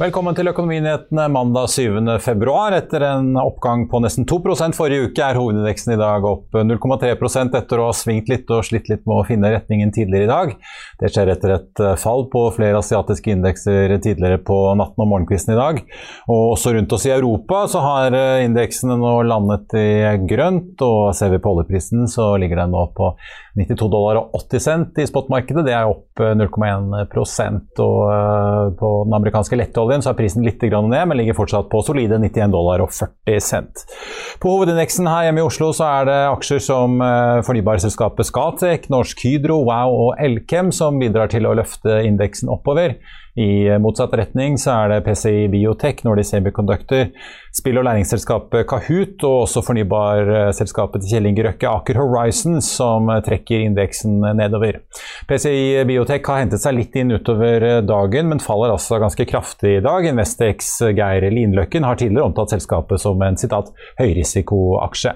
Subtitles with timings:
[0.00, 2.06] Velkommen til Økonominyhetene mandag 7.
[2.24, 2.72] februar.
[2.72, 4.38] Etter en oppgang på nesten 2
[4.72, 7.10] forrige uke er hovedindeksen i dag opp 0,3
[7.58, 10.54] etter å ha svingt litt og slitt litt med å finne retningen tidligere i dag.
[11.02, 15.60] Det skjer etter et fall på flere asiatiske indekser tidligere på natten og morgenkvisten i
[15.60, 15.82] dag.
[16.32, 21.34] Og også rundt oss i Europa så har indeksene nå landet i grønt, og ser
[21.36, 23.12] vi på oljeprisen så ligger den nå på
[23.58, 25.64] 92 dollar og 80 cent i spotmarkedet.
[25.66, 31.18] Det er opp 0,1% og på den amerikanske lettoljen så er prisen litt ned, men
[31.18, 33.84] ligger fortsatt på solide 91 dollar og 40 cent.
[34.42, 37.00] På hovedindeksen her hjemme i Oslo så er det aksjer som
[37.46, 42.98] fornybarselskapet Scatec, Norsk Hydro, Wow og Elkem som bidrar til å løfte indeksen oppover.
[43.38, 47.12] I motsatt retning så er det PCI Biotech, Nordic Semiconductor,
[47.54, 53.66] spill- og læringsselskapet Kahoot og også fornybarselskapet til Kjell Inge Røkke, Aker Horizon, som trekker
[53.68, 54.80] indeksen nedover.
[55.30, 59.84] PCI Biotech har hentet seg litt inn utover dagen, men faller altså ganske kraftig i
[59.84, 60.10] dag.
[60.10, 65.14] Investex Geir Linløkken har tidligere omtalt selskapet som en sitat høyrisikoaksje.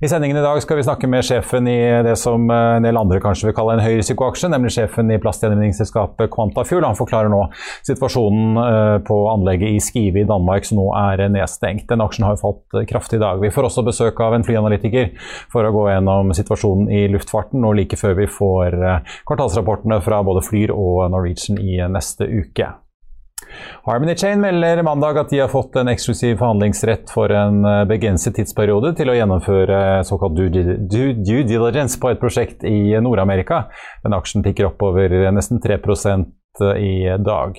[0.00, 3.20] I sendingen i dag skal vi snakke med sjefen i det som en del andre
[3.20, 6.86] kanskje vil kalle en høyrisikoaksje, nemlig sjefen i plastgjenvinningsselskapet Quantafuel.
[6.88, 7.49] Han forklarer nå
[7.86, 11.86] situasjonen på anlegget i Skive i Danmark som nå er nedstengt.
[11.90, 13.40] Den aksjen har falt kraftig i dag.
[13.42, 15.14] Vi får også besøk av en flyanalytiker
[15.52, 18.78] for å gå gjennom situasjonen i luftfarten nå like før vi får
[19.28, 22.70] kvartalsrapportene fra både Flyr og Norwegian i neste uke.
[23.82, 28.92] Harmony Chain melder mandag at de har fått en eksklusiv forhandlingsrett for en begrenset tidsperiode
[28.98, 33.64] til å gjennomføre såkalt due, due, due diligence på et prosjekt i Nord-Amerika.
[34.04, 35.80] Den aksjen tikker oppover nesten 3
[36.76, 37.58] i dag.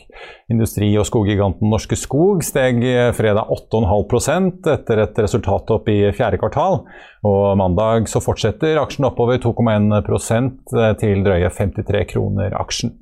[0.52, 2.84] Industri- og skoggiganten Norske Skog steg
[3.18, 6.84] fredag 8,5% etter et resultatopp i fjerde kvartal.
[7.26, 12.94] Og mandag så fortsetter aksjen oppover 2,1% til drøye 53 kroner aksjen.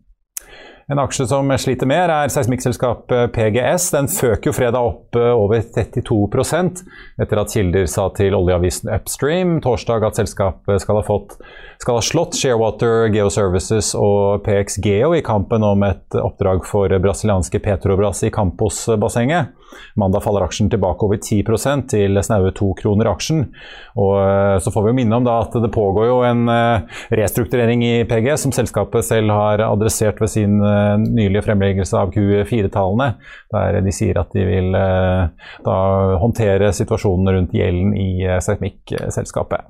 [0.89, 3.91] En aksje som sliter mer, er seismikkselskapet PGS.
[3.93, 6.81] Den føk jo fredag opp over 32%
[7.21, 11.35] etter at kilder sa til oljeavisen Upstream torsdag at selskapet skal ha, fått,
[11.77, 17.61] skal ha slått Sharewater Geoservices og PX Geo i kampen om et oppdrag for brasilianske
[17.61, 19.53] Petrobras i Campos-bassenget.
[19.93, 23.45] Mandag faller aksjen tilbake over 10% til snaue to kroner aksjen.
[23.93, 24.17] Og
[24.65, 26.49] så får vi minne om at det pågår jo en
[27.13, 30.57] restrukturering i PGS, som selskapet selv har adressert ved sin
[31.03, 33.09] nylige fremleggelse av Q4-tallene,
[33.53, 35.79] der de sier at de vil da
[36.21, 38.11] håndtere situasjonen rundt gjelden i
[38.43, 39.67] seismikkselskapet.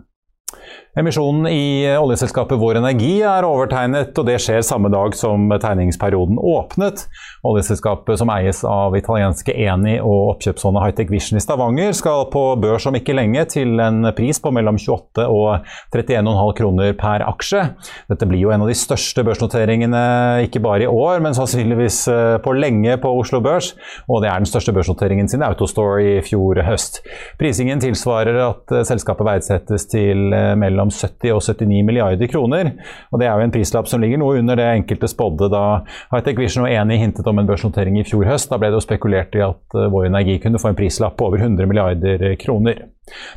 [0.99, 7.05] Emisjonen i oljeselskapet Vår Energi er overtegnet, og det skjer samme dag som tegningsperioden åpnet.
[7.47, 12.87] Oljeselskapet som eies av italienske Eni og oppkjøpsfondet Hightech Vision i Stavanger skal på børs
[12.89, 17.63] om ikke lenge til en pris på mellom 28 og 31,5 kroner per aksje.
[18.09, 20.03] Dette blir jo en av de største børsnoteringene,
[20.49, 22.01] ikke bare i år, men sannsynligvis
[22.43, 23.71] på lenge på Oslo Børs.
[24.09, 27.03] Og det er den største børsnoteringen siden Autostore i fjor høst.
[27.39, 32.71] Prisingen tilsvarer at selskapet verdsettes til mellom 70 og 79 milliarder kroner.
[33.11, 35.63] Og det er jo en prislapp som ligger noe under det enkelte spådde da
[36.13, 38.51] Hightech Vision og Eni hintet om en børsnotering i fjor høst.
[38.51, 41.41] Da ble det jo spekulert i at Vår Energi kunne få en prislapp på over
[41.41, 42.85] 100 milliarder kroner.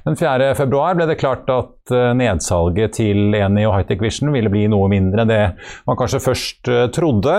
[0.04, 0.52] Den 4.
[0.58, 5.24] februar ble det klart at nedsalget til Eni og Hightech Vision ville bli noe mindre
[5.24, 5.42] enn det
[5.88, 7.36] man kanskje først trodde.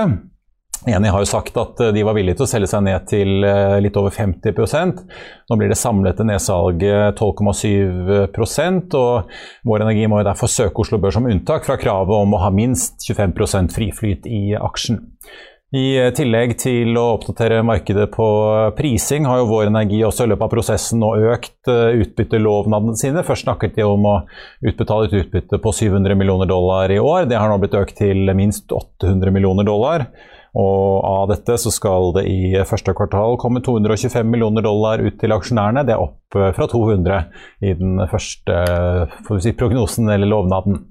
[0.89, 3.45] Eni har jo sagt at de var villige til å selge seg ned til
[3.83, 4.99] litt over 50%
[5.47, 9.31] Nå blir det samlede nedsalget 12,7% og
[9.63, 12.51] Vår Energi må jo derfor søke Oslo Børs om unntak fra kravet om å ha
[12.51, 14.99] minst 25% friflyt i aksjen.
[15.73, 18.25] I tillegg til å oppdatere markedet på
[18.77, 23.23] prising, har jo Vår Energi også i løpet av prosessen nå økt eh, utbyttelovnadene sine.
[23.25, 24.19] Først snakket de om å
[24.61, 27.25] utbetale et utbytte på 700 millioner dollar i år.
[27.31, 30.05] Det har nå blitt økt til minst 800 millioner dollar.
[30.53, 35.33] Og av dette så skal det i første kvartal komme 225 millioner dollar ut til
[35.33, 35.85] aksjonærene.
[35.87, 37.21] Det er opp eh, fra 200
[37.65, 38.59] i den første
[39.41, 40.83] si, prognosen eller lovnaden.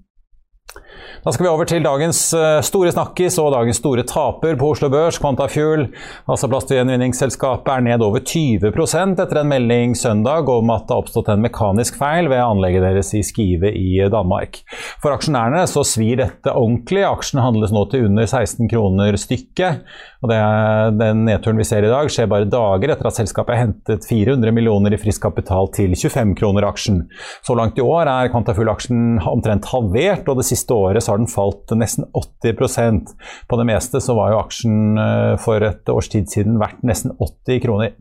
[1.22, 4.88] Da skal vi over til dagens eh, store snakkis og dagens store taper på Oslo
[4.92, 5.20] Børs.
[5.22, 5.86] Quantafuel,
[6.26, 11.30] altså plastgjenvinningsselskapet, er ned over 20% etter en melding søndag om at det har oppstått
[11.32, 14.62] en mekanisk feil ved anlegget deres i Skive i Danmark.
[15.02, 17.04] For aksjonærene så svir dette ordentlig.
[17.06, 19.86] Aksjene handles nå til under 16 kroner stykket.
[20.22, 24.06] Og den nedturen vi ser i dag, skjer bare dager etter at selskapet har hentet
[24.06, 27.00] 400 millioner i frisk kapital til 25 kroner aksjen.
[27.42, 31.30] Så langt i år er Quantafuel-aksjen omtrent halvert, og det siste året så har den
[31.30, 33.14] falt nesten 80%
[33.48, 37.14] På det meste så var jo aksjen eh, for et års tid siden verdt nesten
[37.16, 37.94] 80 kroner.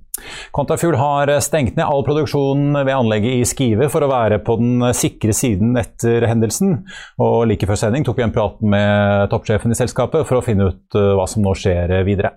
[0.53, 4.91] Quantafuel har stengt ned all produksjon ved anlegget i Skive for å være på den
[4.97, 6.81] sikre siden etter hendelsen.
[7.21, 10.69] Og like før sending tok vi en prat med toppsjefen i selskapet for å finne
[10.69, 12.35] ut eh, hva som nå skjer videre.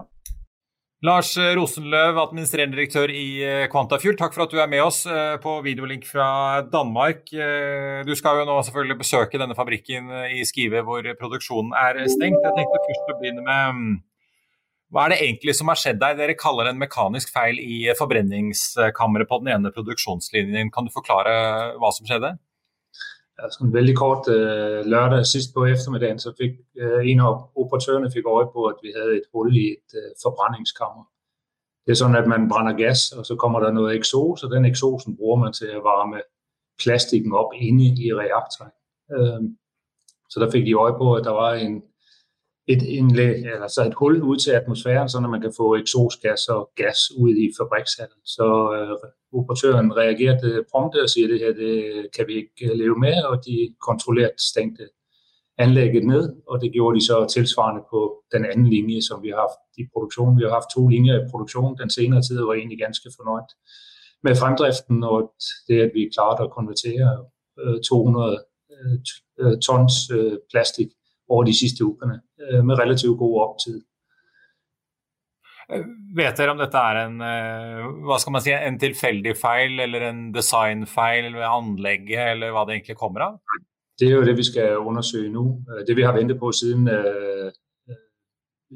[1.05, 5.35] Lars Rosenløv, administrerende direktør i eh, Quantafuel, takk for at du er med oss eh,
[5.43, 7.27] på videolink fra Danmark.
[7.29, 12.41] Eh, du skal jo nå selvfølgelig besøke denne fabrikken i Skive hvor produksjonen er stengt.
[12.41, 13.93] Jeg tenkte først å begynne med mm,
[14.95, 16.17] hva er det egentlig som har skjedd der?
[16.23, 20.73] Dere kaller det en mekanisk feil i forbrenningskammeret på den ene produksjonslinjen.
[20.73, 21.35] Kan du forklare
[21.83, 22.33] hva som skjedde?
[23.38, 28.10] Ja, en veldig kort øh, lørdag sidst på eftermiddagen, så fik øh, en av operatørene
[28.10, 31.04] fik øje på, at vi havde et hul i et øh, forbrændingskammer.
[31.86, 34.64] Det er sådan, at man brænder gas, og så kommer der noget eksos, og den
[34.64, 36.20] eksosen bruger man til at varme
[36.82, 38.72] plastikken op inde i reaktoren.
[39.14, 39.42] Øh,
[40.31, 41.82] så der fik de øje på, at der var en,
[42.66, 46.99] et indlæg, altså et hul ud til atmosfæren, så man kan få eksosgas og gas
[47.16, 48.20] ud i fabrikshallen.
[48.25, 48.46] Så
[48.76, 52.99] øh, operatøren reagerede prompte og siger, at det her det kan vi ikke øh, leve
[52.99, 54.88] med, og de kontrollert stængte
[55.58, 59.40] anlægget ned, og det gjorde de så tilsvarende på den anden linje, som vi har
[59.46, 60.38] haft i produktionen.
[60.38, 61.78] Vi har haft to linjer i produktionen.
[61.78, 63.50] Den senere tid var egentlig ganske fornøjet
[64.22, 65.32] med fremdriften, og
[65.69, 67.25] det at vi klarte at konvertere
[67.88, 68.44] 200
[69.40, 69.94] øh, tons
[70.50, 70.88] plastik
[71.29, 72.21] over de sidste ukerne
[72.65, 73.82] med relativt god opptid.
[76.15, 80.09] Vet dere om dette er en, eh, hva skal man si, en tilfeldig feil eller
[80.11, 83.38] en designfeil ved anlegget, eller hva det egentlig kommer av?
[83.99, 85.44] Det er jo det vi skal undersøke nå.
[85.87, 87.53] Det vi har ventet på siden, øh,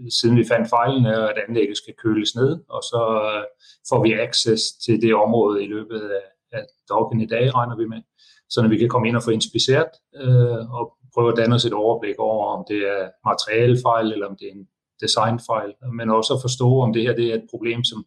[0.08, 2.64] siden vi fant feilen, er at anlegget skal køles ned.
[2.68, 3.44] Og så øh,
[3.88, 6.10] får vi access til det området i løpet
[6.52, 8.02] av dagen i dag, regner vi med.
[8.48, 11.66] Sånn at vi kan komme inn og få inspisert øh, og prøve å danne os
[11.68, 14.66] et overblikk over om det er materialefejl eller om det er en
[15.02, 18.04] designfeil, men også at forstå om det her det er et problem som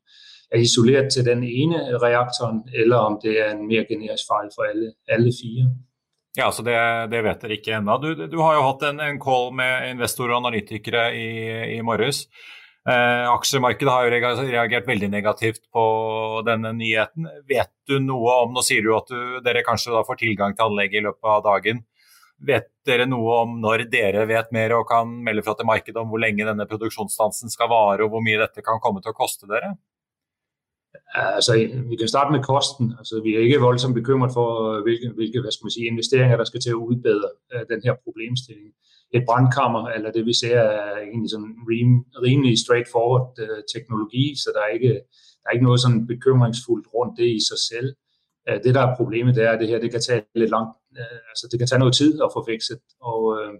[0.51, 4.67] er isolert til den ene reaktoren, eller om det er en mer generisk feil for
[4.67, 5.69] alle, alle fire.
[6.37, 6.75] Ja, så det,
[7.11, 7.97] det, vet dere ikke ennå.
[7.99, 11.29] Du, du, har jo hatt en, en call med investorer og analytikere i,
[11.77, 12.25] i morges.
[12.89, 15.83] Eh, aksjemarkedet har jo reagert veldig negativt på
[16.47, 17.27] denne nyheten.
[17.49, 21.01] Vet du noe om Nå sier du at du, dere kanskje får tilgang til anlegget
[21.01, 21.83] i løpet av dagen.
[22.41, 26.09] Vet dere noe om når dere vet mer og kan melde fra til markedet om
[26.09, 29.49] hvor lenge denne produksjonsstansen skal vare, og hvor mye dette kan komme til å koste
[29.49, 29.75] dere?
[31.13, 31.53] Altså,
[31.89, 32.93] vi kan starte med kosten.
[32.99, 36.85] Altså, vi er ikke voldsomt bekymret for hvilke, hvilke si, investeringer der skal til å
[36.91, 38.73] utbedre uh, denne problemstillingen.
[39.13, 41.49] Et brannkammer, eller det vi ser, er egentlig sånn
[42.25, 47.19] rimelig straightforward uh, teknologi, så det er ikke, det er ikke noe sånn bekymringsfullt rundt
[47.19, 47.91] det i seg selv.
[48.49, 50.75] Uh, det der er problemet, det er at det her det kan ta lidt langt,
[50.99, 52.79] Øh, altså det kan tage noget tid at få fikset,
[53.11, 53.53] og, øh,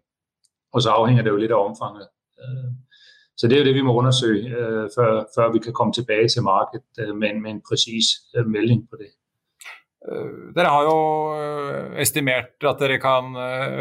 [0.73, 2.07] og så afhænger det jo lidt af omfanget.
[2.41, 2.69] Øh,
[3.38, 4.43] så det er jo det, vi må undersøge,
[4.95, 8.05] før, før vi kan komme tilbage til markedet med, med en præcis
[8.45, 9.11] melding på det.
[10.55, 10.97] Dere har jo
[12.03, 13.25] estimert at dere kan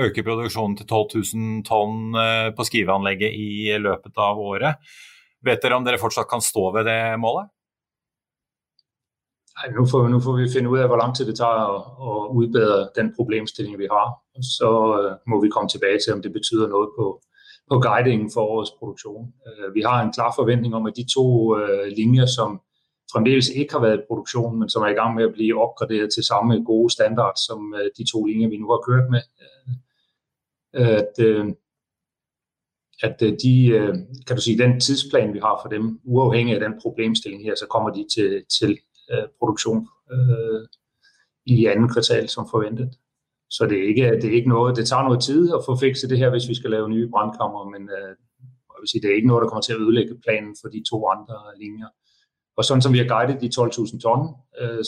[0.04, 2.16] øke produksjonen til 12 000 tonn
[2.56, 4.74] på skriveanlegget i løpet av året.
[5.44, 7.48] Vet dere om dere fortsatt kan stå ved det målet?
[9.60, 11.80] Ej, nu, får, nu får vi finde ud af, hvor lang tid det tager at,
[12.10, 14.08] at udbedre den problemstilling, vi har.
[14.36, 17.06] Og så øh, må vi komme tilbage til, om det betyder noget på,
[17.70, 19.32] på guidingen for årets produktion.
[19.46, 21.26] Øh, vi har en klar forventning om, at de to
[21.58, 22.60] øh, linjer, som
[23.12, 26.08] fremdeles ikke har været i produktion, men som er i gang med at blive opgraderet
[26.14, 29.22] til samme gode standard som øh, de to linjer, vi nu har kørt med,
[30.78, 31.46] øh, at, øh,
[33.02, 33.94] at øh, de, øh,
[34.26, 37.66] kan du sige, den tidsplan, vi har for dem, uafhængig af den problemstilling her, så
[37.66, 38.78] kommer de til, til
[39.38, 40.62] produktion uh,
[41.46, 42.90] i anden kvartal som forventet.
[43.50, 46.10] Så det er, ikke, det er ikke noget, det tager noget tid at få fikset
[46.10, 48.10] det her, hvis vi skal lave nye brandkammer, men uh,
[48.72, 50.82] jeg vil sige, det er ikke noget, der kommer til at ødelægge planen for de
[50.90, 51.88] to andre linjer.
[52.56, 54.22] Og sådan som vi har guidet de 12.000 ton,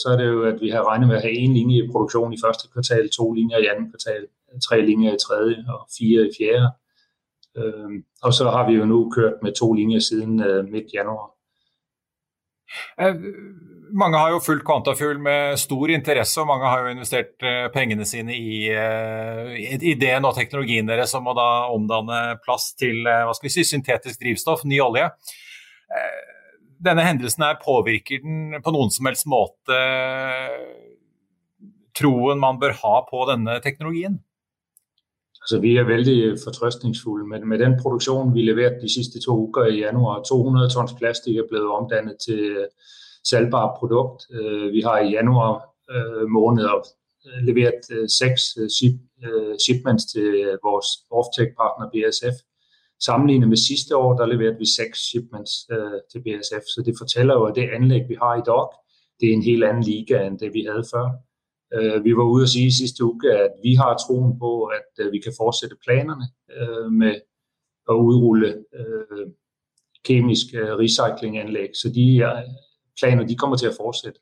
[0.01, 2.33] så er det jo, at vi har regnet med at have en linje i produktion
[2.33, 4.27] i første kvartal, to linjer i anden kvartal,
[4.67, 6.69] tre linjer i tredje og fire i fjerde.
[7.57, 11.29] Øh, og så har vi jo nu kørt med to linjer siden øh, midt januar.
[13.93, 17.69] Eh, mange har jo fulgt Quantafuel med stor interesse, og mange har jo investert eh,
[17.73, 23.05] pengene sine i eh, ideen og teknologien deres som å da omdanne plass til
[23.43, 25.09] vi si, syntetisk drivstoff, ny olje.
[26.83, 29.77] Denne hendelsen her påvirker den på noen som helst måte
[31.93, 34.17] troen man bør ha på denne teknologien?
[35.43, 39.69] Altså, vi er veldig fortrøstningsfulle, med, med den produksjonen vi leverte de siste to uker
[39.69, 40.23] i januar.
[40.25, 42.63] 200 tons plastik er blevet omdannet til
[43.23, 44.25] øh, salgbart produkt.
[44.31, 45.53] Øh, vi har i januar
[45.93, 46.65] øh, måned
[47.41, 48.41] leveret seks
[48.77, 48.95] ship,
[49.65, 50.27] shipments til
[50.67, 52.37] vores offtake-partner BASF.
[53.05, 55.53] Sammenlignet med sidste år, der leverte vi seks shipments
[56.11, 58.67] til BASF, så det fortæller jo, at det anlæg, vi har i dag,
[59.19, 61.07] det er en helt anden liga end det, vi havde før.
[61.75, 65.05] Øh, vi var ude og sige i sidste uge, at vi har troen på, at
[65.05, 66.25] øh, vi kan fortsætte planerne
[66.57, 67.15] øh, med
[67.89, 68.65] at udrulle
[70.05, 71.69] kemisk recyclinganlæg.
[71.73, 72.23] Så de
[72.99, 74.19] planer de kommer til at fortsætte.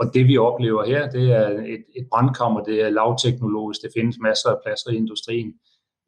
[0.00, 4.16] Og det vi oplever her, det er et, et brandkammer, det er lavteknologisk, det findes
[4.18, 5.54] masser af pladser i industrien.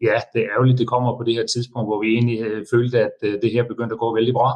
[0.02, 3.12] Ja, det er ærgerligt, det kommer på det her tidspunkt, hvor vi egentlig følte, at
[3.42, 4.50] det her begyndte at gå vældig bra.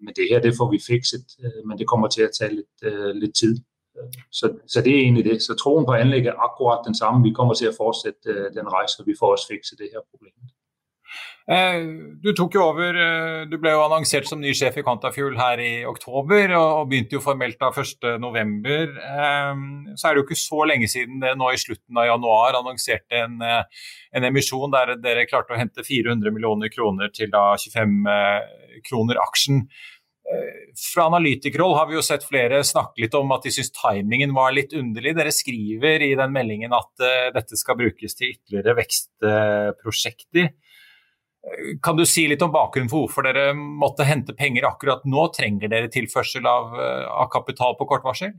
[0.00, 1.24] Men det her, det får vi fikset,
[1.66, 2.74] men det kommer til at tage lidt,
[3.22, 3.54] lidt tid.
[4.32, 5.42] Så, så det er egentlig det.
[5.42, 7.22] Så troen på anlæg er akkurat den samme.
[7.22, 10.38] Vi kommer til at fortsætte den rejse, og vi får også fikset det her problem.
[11.46, 11.76] Eh,
[12.18, 15.60] du tok jo over, eh, du ble jo annonsert som ny sjef i Quantafuel her
[15.62, 18.96] i oktober, og begynte jo formelt da 1.11.
[18.98, 19.60] Eh,
[19.94, 23.22] så er det jo ikke så lenge siden det nå i slutten av januar annonserte
[23.22, 28.02] en, en emisjon der dere klarte å hente 400 millioner kroner til da 25
[28.86, 29.68] kroner aksjen.
[30.74, 34.50] Fra analytikerhold har vi jo sett flere snakke litt om at de syns timingen var
[34.50, 35.14] litt underlig.
[35.14, 40.50] Dere skriver i den meldingen at dette skal brukes til ytterligere vekstprosjekter.
[41.82, 45.28] Kan du si litt om bakgrunnen for hvorfor dere måtte hente penger akkurat nå?
[45.34, 48.32] Trenger dere tilførsel av, uh, av kapital på kort varsel?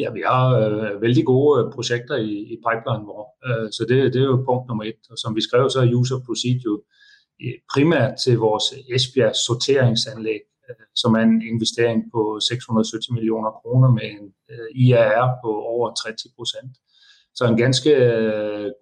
[0.00, 3.28] Ja, vi har uh, veldig gode prosjekter i, i pipelinen vår.
[3.44, 5.04] Uh, så det, det, er jo punkt nummer ett.
[5.12, 6.80] Og som vi skrev, så er user procedure
[7.74, 10.46] primært til vores Esbjerg sorteringsanlegg
[10.96, 14.30] som er en investering på 670 millioner kroner med en
[14.72, 16.78] IRR på over 30 procent.
[17.34, 17.92] Så en ganske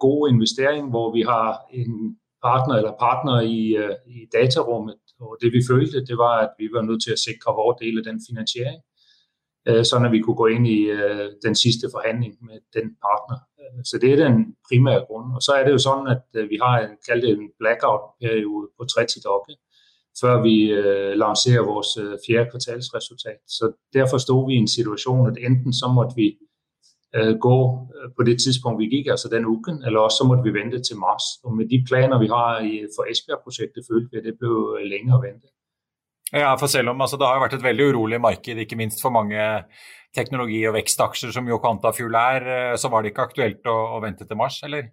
[0.05, 4.97] god investering, hvor vi har en partner eller partner i, øh, i datarummet.
[5.21, 7.99] Og det vi følte, det var, at vi var nødt til at sikre vores del
[7.99, 8.81] af den finansiering,
[9.63, 10.81] Sånn at vi kunne gå ind i
[11.47, 13.39] den sidste forhandling med den partner.
[13.85, 15.35] Så det er den primære grund.
[15.37, 16.95] Og så er det jo sådan, at vi har en,
[17.25, 19.57] en blackout-periode på 30 dage,
[20.21, 23.41] før vi øh, lancerer vores øh, fjerde kvartalsresultat.
[23.47, 26.52] Så derfor stod vi i en situation, at enten så måtte vi øh,
[27.41, 27.57] gå
[27.97, 30.81] øh, på det tidspunkt, vi gikk, altså den uken, eller også så måtte vi vente
[30.81, 31.25] til mars.
[31.45, 32.63] Og med de planer, vi har
[32.97, 35.53] for Esbjerg-prosjektet, følte vi, at det ble lenger å vente.
[36.33, 39.13] Ja, for selv om altså, det har vært et veldig urolig marked, ikke minst for
[39.13, 39.43] mange
[40.17, 44.01] teknologi- og vekstaksjer som jo Quantafuel er, øh, så var det ikke aktuelt å, å
[44.05, 44.89] vente til mars, eller?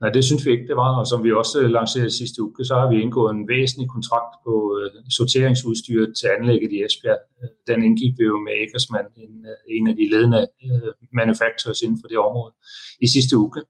[0.00, 0.98] Nej, det synes vi ikke, det var.
[1.00, 4.54] Og som vi også lancerede sidste uge, så har vi indgået en væsentlig kontrakt på
[4.78, 7.20] øh, sorteringsudstyret til anlægget i Esbjerg.
[7.66, 11.98] Den indgik vi jo med Eggersmann, en, øh, en af de ledende øh, manufacturers inden
[12.00, 12.52] for det område,
[13.00, 13.62] i sidste uge.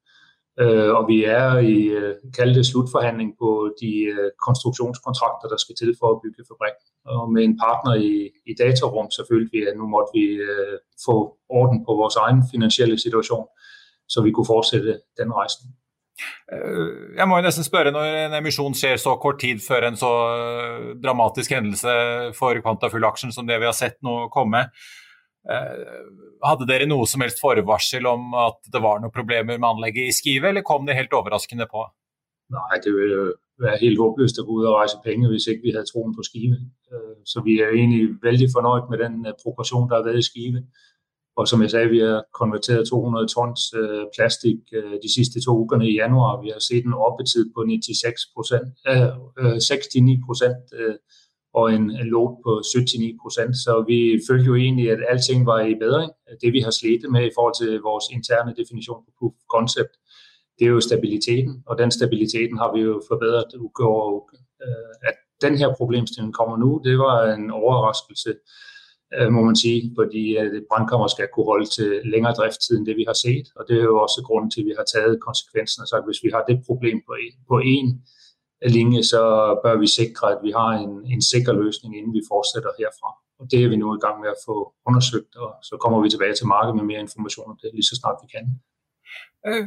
[0.62, 5.90] Øh, og vi er i uh, kaldte slutforhandling på de øh, konstruktionskontrakter, der skal til
[6.00, 6.78] for at bygge fabrik.
[7.04, 8.12] Og med en partner i,
[8.50, 11.16] i datarum, så følte vi, at nu måtte vi øh, få
[11.48, 13.46] orden på vores egen finansielle situation,
[14.08, 15.64] så vi kunne fortsætte den rejsen.
[16.52, 19.98] Eh, jeg må jo nesten spørre, når en emisjon skjer så kort tid før en
[19.98, 21.94] så eh, dramatisk hendelse
[22.38, 24.66] for Quantafull-aksjen som det vi har sett nå komme,
[25.50, 25.84] eh,
[26.46, 30.16] hadde dere noe som helst forvarsel om at det var noen problemer med anlegget i
[30.16, 31.86] Skive, eller kom det helt overraskende på?
[32.50, 35.74] Nei, det ville være helt håpløst å gå ut og reise penger hvis ikke vi
[35.74, 36.58] hadde troen på Skive.
[37.28, 40.64] Så vi er egentlig veldig fornøyd med den progresjonen der har vært i Skive.
[41.40, 45.52] Og som jeg sagde, vi har konverteret 200 tons øh, plastik øh, de sidste to
[45.62, 46.42] ugerne i januar.
[46.44, 50.94] Vi har set en oppetid på 96 procent, øh, 69 procent øh,
[51.58, 53.54] og en, en load på 79 procent.
[53.64, 56.10] Så vi følte jo egentlig, at alting var i bedring.
[56.42, 59.92] Det vi har slidt med i forhold til vores interne definition på proof concept,
[60.56, 64.36] det er jo stabiliteten, og den stabiliteten har vi jo forbedret uke over uke.
[65.08, 68.30] At den her problemstilling kommer nu, det var en overraskelse,
[69.30, 70.24] må man sige, fordi
[70.70, 73.86] brandkammer skal kunne holde til længere drifttid end det, vi har set, og det er
[73.92, 76.42] jo også grunden til, at vi har taget konsekvensen og sagt, at hvis vi har
[76.48, 76.98] det problem
[77.50, 77.88] på en
[78.76, 79.22] linje, så
[79.64, 83.10] bør vi sikre, at vi har en, en sikker løsning, inden vi fortsætter herfra.
[83.40, 84.56] Og det er vi nu i gang med at få
[84.88, 87.96] undersøgt, og så kommer vi tilbage til markedet med mere information om det, lige så
[88.00, 88.44] snart vi kan.
[89.48, 89.66] Uh,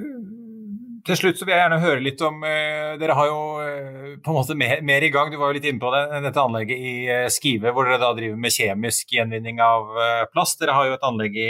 [1.07, 4.31] til slutt så vil jeg gjerne høre litt om uh, Dere har jo uh, på
[4.31, 5.31] en måte mer, mer, i gang.
[5.31, 6.93] Du var jo litt inne på det, dette anlegget i
[7.33, 9.91] Skive, hvor dere da driver med kjemisk gjenvinning av
[10.33, 10.61] plast.
[10.61, 11.49] Dere har jo et anlegg i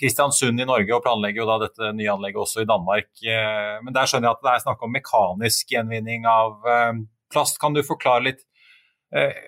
[0.00, 3.10] Kristiansund i Norge og planlegger jo da dette nye anlegget også i Danmark.
[3.22, 6.56] Men der skjønner jeg at det er snakk om mekanisk gjenvinning av
[7.32, 7.60] plast.
[7.62, 8.42] Kan du forklare litt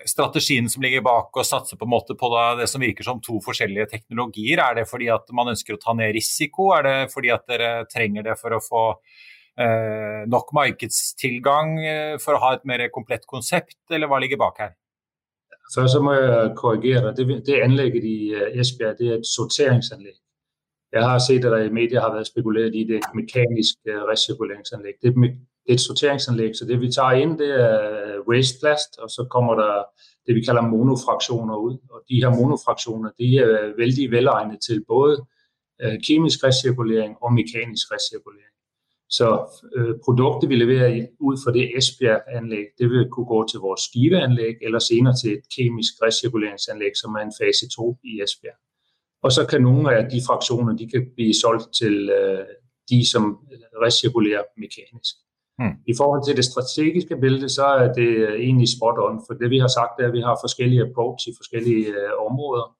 [0.07, 2.27] strategien som ligger bak å satse på på
[2.59, 4.61] det som virker som to forskjellige teknologier?
[4.63, 6.71] Er det fordi at man ønsker å ta ned risiko?
[6.77, 8.83] Er det fordi at dere trenger det for å få
[9.59, 11.75] eh, nok markedstilgang
[12.23, 14.75] for å ha et mer komplett konsept, eller hva ligger bak her?
[15.73, 17.11] Først så må jeg korrigere.
[17.15, 18.17] Det, det anlegget i
[18.61, 20.15] Esbjerg det er et sorteringsanlegg.
[20.95, 24.95] Jeg har sett at der i media har vært spekulert i det mekanisk resirkuleringsanlegg.
[25.03, 25.33] Det er
[25.67, 29.59] det er et sorteringsanlegg, så det vi tar inn, det er wasteplast, og så kommer
[29.59, 29.83] der
[30.27, 31.79] det vi kaller monofraksjoner ut.
[31.91, 35.17] Og de her monofraksjoner de er veldig velegnet til både
[36.07, 38.53] kemisk resirkulering og mekanisk resirkulering.
[39.09, 39.27] Så
[39.75, 44.55] øh, produktet vi leverer ut fra det Esbjerg-anlegg, det vil kunne gå til vores skiveanlegg,
[44.61, 48.59] eller senere til et kemisk resirkuleringsanlegg, som er en fase 2 i Esbjerg.
[49.23, 52.45] Og så kan noen av de fraksjoner de kan bli solgt til øh,
[52.89, 53.37] de som
[53.83, 55.15] resirkulerer mekanisk.
[55.59, 55.75] Mm.
[55.87, 58.11] I forhold til det strategiske bildet, så er det
[58.45, 59.21] egentlig spot on.
[59.27, 62.75] For det vi har sagt, er at vi har forskellige approach i forskellige uh, områder.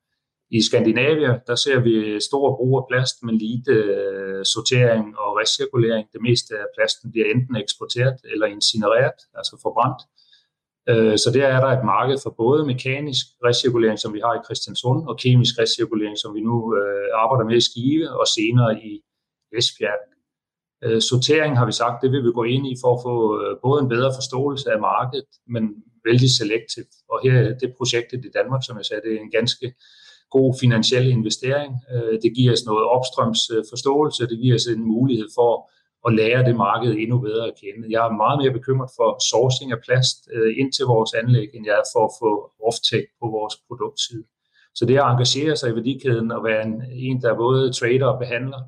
[0.52, 6.06] I Skandinavia der ser vi stor brug av plast, men lite uh, sortering og recirkulering.
[6.14, 10.02] Det meste av plasten blir enten eksportert eller incinerert, altså forbrændt.
[11.24, 15.08] Så der er der et marked for både mekanisk recirkulering, som vi har i Kristiansund,
[15.08, 16.56] og kemisk recirkulering, som vi nu
[17.14, 18.92] arbejder med i Skive, og senere i
[19.58, 20.17] Esbjerg.
[20.84, 23.54] Øh, sortering har vi sagt, det vil vi gå inn i for å få øh,
[23.62, 25.64] både en bedre forståelse av markedet, men
[26.06, 26.94] veldig selektivt.
[27.10, 29.74] Og her det projektet i Danmark, som jeg sa, det er en ganske
[30.30, 31.74] god finansiell investering.
[31.94, 35.66] Øh, det giver oss noe oppstrøms forståelse, det giver oss en mulighet for
[36.06, 37.90] å lære det markedet endnu bedre å kjenne.
[37.90, 40.30] Jeg er meget mer bekymret for sourcing av plast
[40.62, 42.32] inn til vores anlæg, end jeg er for å få
[42.70, 44.24] offtake på vores produktside.
[44.78, 48.22] Så det å engagere seg i værdikæden og være en, en der både trader og
[48.22, 48.68] behandler,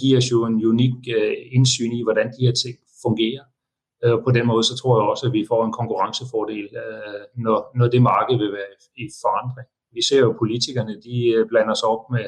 [0.00, 3.44] giver os jo en unik øh, indsyn i, hvordan de her ting fungerer.
[4.04, 6.68] Øh, på den måde så tror jeg også, at vi får en konkurrencefordel,
[7.44, 9.68] når, når det marked vil være i forandring.
[9.96, 12.26] Vi ser jo politikerne, de blander sig op med,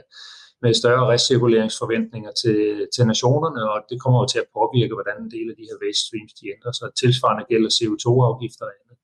[0.62, 2.60] med større recirkuleringsforventninger til,
[2.94, 5.76] til nationerne, og det kommer jo til at påvirke, hvordan en del af de her
[5.82, 6.88] waste streams de ændrer sig.
[7.02, 8.96] Tilsvarende gælder CO2-afgifter og andet.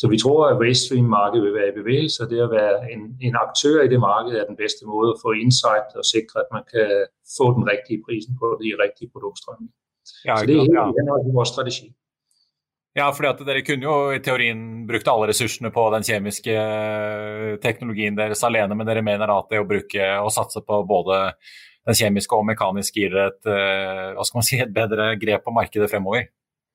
[0.00, 3.36] Så vi tror, at Wastestream-markedet vil være i bevægelse, og det at være en, en
[3.44, 6.64] aktør i det markedet er den bedste måde at få insight og sikre, at man
[6.72, 6.88] kan
[7.36, 9.66] få den rigtige prisen på de rigtige produktstrømme.
[10.28, 11.14] Ja, så det er helt ja.
[11.30, 11.86] i vores strategi.
[12.96, 17.50] Ja, fordi at dere kunne jo i teorien brukt alle ressursene på den kjemiske eh,
[17.60, 21.18] teknologien deres alene, men dere mener at det å bruke og satse på både
[21.86, 25.52] den kjemiske og mekaniske gir et, eh, hva skal man si, et bedre grep på
[25.58, 26.24] markedet fremover?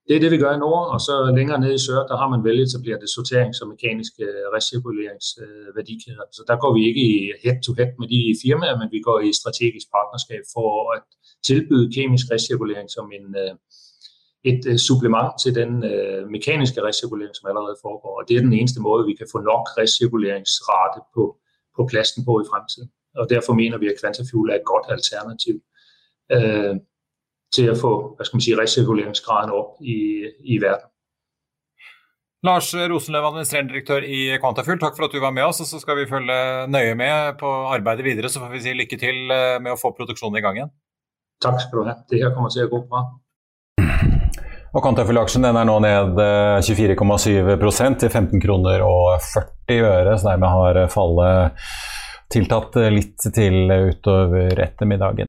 [0.08, 2.28] Det er det, vi gør i nord, og så længere nede i sør, der har
[2.32, 4.24] man veletablerte sorterings- og mekaniske
[4.56, 6.26] recirkuleringsværdikæder.
[6.36, 9.30] Så der går vi ikke i head-to-head -head med de firmaer, men vi går i
[9.40, 11.02] strategisk partnerskab for at
[11.48, 13.54] tilbyde kemisk recirkulering som en, øh,
[14.50, 18.12] et øh, supplement til den øh, mekaniske recirkulering, som allerede foregår.
[18.18, 21.24] Og det er den eneste måde, vi kan få nok recirkuleringsrate på,
[21.76, 22.88] på plasten på i fremtiden.
[23.20, 25.56] Og derfor mener vi, at Quantafuel er et godt alternativ.
[27.52, 30.88] Øh, til å få hvad skal man sige, recirkuleringsgraden opp i, i verden.
[32.42, 35.60] Lars Rosenløv, administrerende direktør i Quantafuel, takk for at du var med oss.
[35.60, 38.28] og Så skal vi følge nøye med på arbeidet videre.
[38.28, 40.72] Så får vi si lykke til eh, med å få produksjonen i gang igjen.
[41.42, 41.94] Takk skal du ha.
[42.10, 43.04] Det her kommer til å gå bra.
[44.72, 46.18] Og Quantafuel-aksjen er nå ned
[46.66, 51.68] 24,7 eh, til 15 kroner og 40 øre, så dermed har fallet
[52.32, 55.28] tiltatt litt til utover ettermiddagen.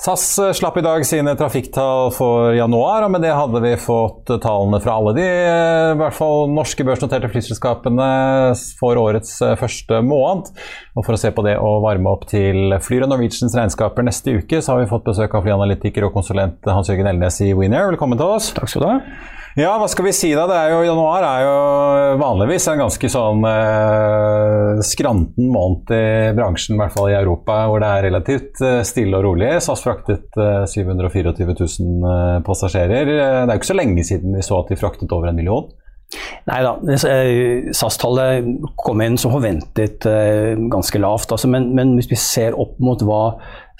[0.00, 4.30] SAS eh, slapp i dag sine trafikktall for januar, og med det hadde vi fått
[4.40, 8.06] tallene fra alle de eh, i hvert fall norske børsnoterte flyselskapene
[8.78, 10.48] for årets eh, første måned.
[10.96, 14.38] Og For å se på det og varme opp til Flyr og Norwegians regnskaper neste
[14.40, 17.92] uke, så har vi fått besøk av flyanalytiker og konsulent Hans Jørgen Elnes i Winair.
[17.92, 18.48] Velkommen til oss.
[18.56, 18.98] Takk skal du ha.
[19.52, 20.46] Ja, hva skal vi si da?
[20.48, 21.56] Det er jo, januar er jo
[22.22, 27.84] vanligvis en ganske sånn eh, skranten måned i bransjen, i hvert fall i Europa, hvor
[27.84, 29.50] det er relativt eh, stille og rolig.
[29.60, 33.12] SAS fraktet eh, 724 000 eh, passasjerer.
[33.12, 35.68] Det er jo ikke så lenge siden vi så at de fraktet over en million.
[36.48, 36.72] Nei da,
[37.08, 38.48] eh, SAS-tallet
[38.80, 41.32] kom inn som forventet eh, ganske lavt.
[41.32, 43.22] Altså, men, men, hvis vi ser opp mot hva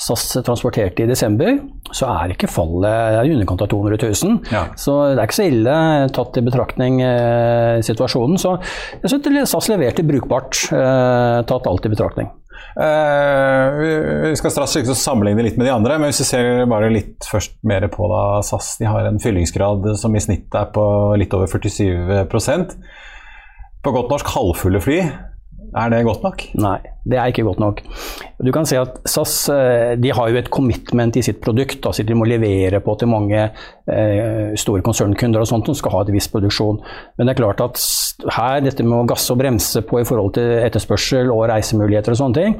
[0.00, 1.59] SAS transporterte i desember,
[1.94, 4.38] så er ikke fallet i underkant av 200 000.
[4.52, 4.64] Ja.
[4.78, 5.78] Så det er ikke så ille
[6.16, 8.40] tatt i betraktning eh, situasjonen.
[8.40, 8.57] Så
[9.02, 12.33] jeg synes SAS leverte brukbart, eh, tatt alt i betraktning.
[12.72, 13.81] Uh,
[14.31, 17.59] vi skal straks sammenligne litt med de andre, men hvis vi ser bare litt først
[17.68, 20.85] mer på da, SAS De har en fyllingsgrad som i snitt er på
[21.20, 22.72] litt over 47%
[23.85, 24.98] På godt norsk halvfulle fly.
[25.72, 26.46] Er det godt nok?
[26.61, 27.82] Nei, det er ikke godt nok.
[28.42, 31.84] Du kan se at SAS eh, de har jo et commitment i sitt produkt.
[31.86, 36.02] altså De må levere på til mange eh, store konsernkunder og sånt som skal ha
[36.04, 36.80] et visst produksjon.
[37.18, 37.80] Men det er klart at
[38.36, 42.20] her, dette med å gasse og bremse på i forhold til etterspørsel og reisemuligheter og
[42.20, 42.56] sånne ting,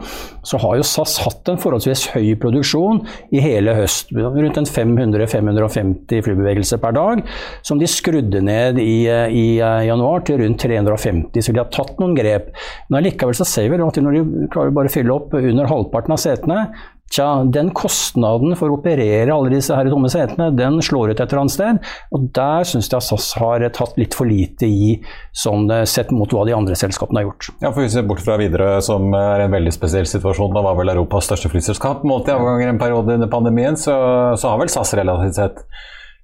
[0.46, 3.02] så har jo SAS hatt en forholdsvis høy produksjon
[3.35, 4.11] i hele høst.
[4.14, 7.22] Rundt en 500-550 flybevegelser per dag,
[7.66, 11.42] som de skrudde ned i, eh, i, eh, januar til rundt 350.
[11.42, 12.50] Så de har tatt noen grep.
[12.88, 16.16] Men allikevel så ser vi at når de klarer bare å fylle opp under halvparten
[16.16, 16.66] av setene,
[17.12, 21.27] Tja, den kostnaden for å operere alle disse her tomme setene, den slår ut et
[21.27, 21.81] eller annet sted.
[22.16, 24.95] Og der syns jeg SAS har tatt litt for lite i,
[25.37, 27.51] sånn eh, sett mot hva de andre selskapene har gjort.
[27.61, 30.64] Ja, for Hvis vi ser bort fra Widerøe, som er en veldig spesiell situasjon, da
[30.64, 33.99] var vel Europas største flyselskap målt i avganger en periode under pandemien, så,
[34.40, 35.61] så har vel SAS relativt sett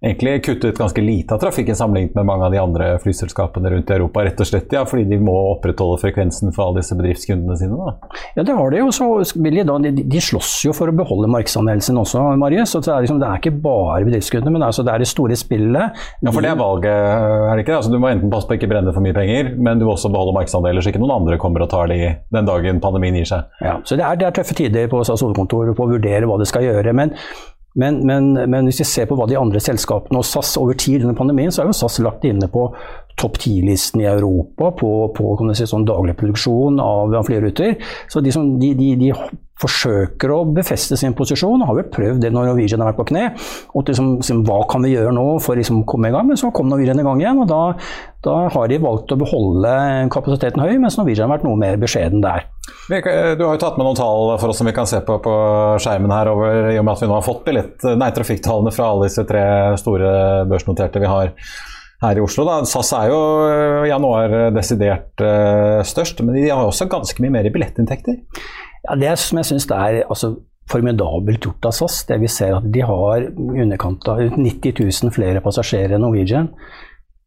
[0.04, 3.94] egentlig kuttet ganske lite av trafikken sammenlignet med mange av de andre flyselskapene rundt i
[3.96, 4.22] Europa.
[4.24, 7.74] Rett og slett ja, fordi de må opprettholde frekvensen for alle disse bedriftskundene sine.
[7.74, 8.20] Da.
[8.36, 8.92] Ja, det har de jo.
[8.94, 9.08] Så
[9.42, 12.76] vil de, da, de, de slåss jo for å beholde markedsandelen sin også, Marius.
[12.76, 15.38] Så det er, liksom, det er ikke bare bedriftskundene, men altså, det er det store
[15.38, 15.98] spillet.
[16.22, 17.76] Ja, for det er valget, er det ikke?
[17.80, 19.96] Altså, du må enten passe på å ikke brenne for mye penger, men du må
[19.96, 22.00] også beholde markedsandeler, så ikke noen andre kommer og tar de
[22.34, 23.50] den dagen pandemien gir seg.
[23.64, 26.38] Ja, så det er, det er tøffe tider på SAS hovedkontor på å vurdere hva
[26.38, 26.94] de skal gjøre.
[26.94, 27.16] men
[27.74, 31.02] men, men, men, hvis vi ser på hva de andre selskapene og SAS over tid
[31.02, 32.68] under pandemien, så er jo SAS lagt inne på
[33.18, 37.76] topp 10-listen i Europa på, på si, sånn daglig produksjon av, av flyruter.
[38.10, 39.12] Så de, som, de, de, de,
[39.58, 43.08] forsøker å befeste sin posisjon, og har vel prøvd det når Norwegian har vært på
[43.10, 43.24] kne.
[43.74, 46.28] og liksom, liksom, Hva kan vi gjøre nå for å liksom, komme i gang?
[46.28, 47.62] Men så kom Norwegian i gang igjen, og da,
[48.22, 49.72] da har de valgt å beholde
[50.14, 52.46] kapasiteten høy, mens Norwegian har vært noe mer beskjeden der.
[52.88, 55.34] Du har jo tatt med noen tall for oss som vi kan se på på
[55.82, 58.92] skjermen her, over, i og med at vi nå har fått billett, nei, trafikktallene fra
[58.92, 59.42] alle disse tre
[59.80, 60.12] store
[60.46, 61.34] børsnoterte vi har
[62.02, 62.46] her i Oslo.
[62.48, 62.60] Da.
[62.68, 63.20] SAS er jo
[63.84, 68.20] i januar desidert uh, størst, men de har også ganske mye mer i billettinntekter?
[68.84, 70.36] Ja, Det som jeg syns er altså,
[70.70, 75.14] formidabelt gjort av SAS, det vi ser at de har i underkant av 90 000
[75.14, 76.52] flere passasjerer enn Norwegian.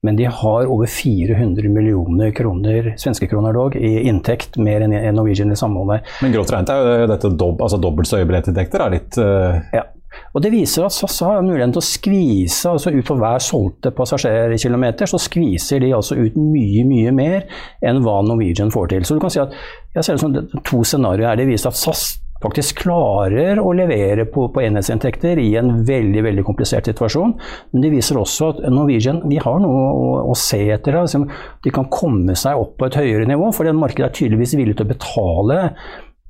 [0.02, 5.54] Men de har over 400 millioner kroner, svenske kroner dog, i inntekt, mer enn Norwegian
[5.54, 6.08] i samholdet.
[6.26, 9.60] Men grovt regnet er jo dette dob, altså dobbelt så høye billettinntekter er litt uh...
[9.76, 9.86] ja.
[10.34, 13.94] Og Det viser at SAS har muligheten til å skvise altså ut for hver solgte
[13.96, 17.46] passasjerkilometer, så skviser de altså ut mye, mye mer
[17.86, 19.08] enn hva Norwegian får til.
[19.08, 19.56] Så du kan si at
[19.96, 21.40] jeg ser det som to scenarioer her.
[21.42, 26.46] Det viser at SAS faktisk klarer å levere på, på enhetsinntekter i en veldig veldig
[26.48, 27.36] komplisert situasjon.
[27.74, 30.98] Men det viser også at Norwegian de har noe å, å se etter.
[31.04, 31.24] Altså,
[31.62, 34.90] de kan komme seg opp på et høyere nivå, for markedet er tydeligvis villig til
[34.90, 35.60] å betale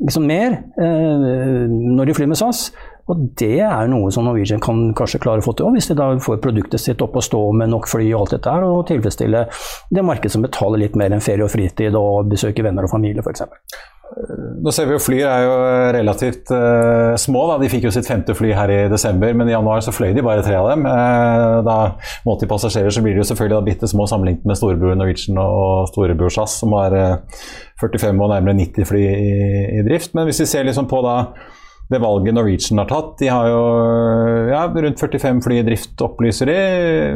[0.01, 2.69] liksom mer eh, når de flyr med SAS.
[3.09, 6.11] Og det er noe som Norwegian kan kanskje klare å få til, hvis de da
[6.21, 9.45] får produktet sitt opp og stå med nok fly og alt dette her, og tilfredsstille
[9.91, 13.25] det markedet som betaler litt mer enn ferie og fritid og besøke venner og familie
[13.25, 13.47] f.eks.
[14.61, 15.51] Nå ser vi jo Flyr er jo
[15.95, 17.45] relativt uh, små.
[17.47, 20.11] da, De fikk jo sitt femte fly her i desember, men i januar så fløy
[20.15, 20.83] de bare tre av dem.
[20.85, 21.77] Uh, da
[22.27, 25.87] Målt i passasjerer så blir de jo selvfølgelig bitte små sammenlignet med storebror Norwegian og
[25.93, 27.47] storebror SAS, som har uh,
[27.81, 29.33] 45 og nærmere 90 fly i,
[29.79, 30.13] i, drift.
[30.17, 31.15] Men hvis vi ser liksom på da
[31.91, 33.13] det valget Norwegian har tatt.
[33.19, 33.61] De har jo
[34.51, 36.59] ja, rundt 45 fly i drift, opplyser de,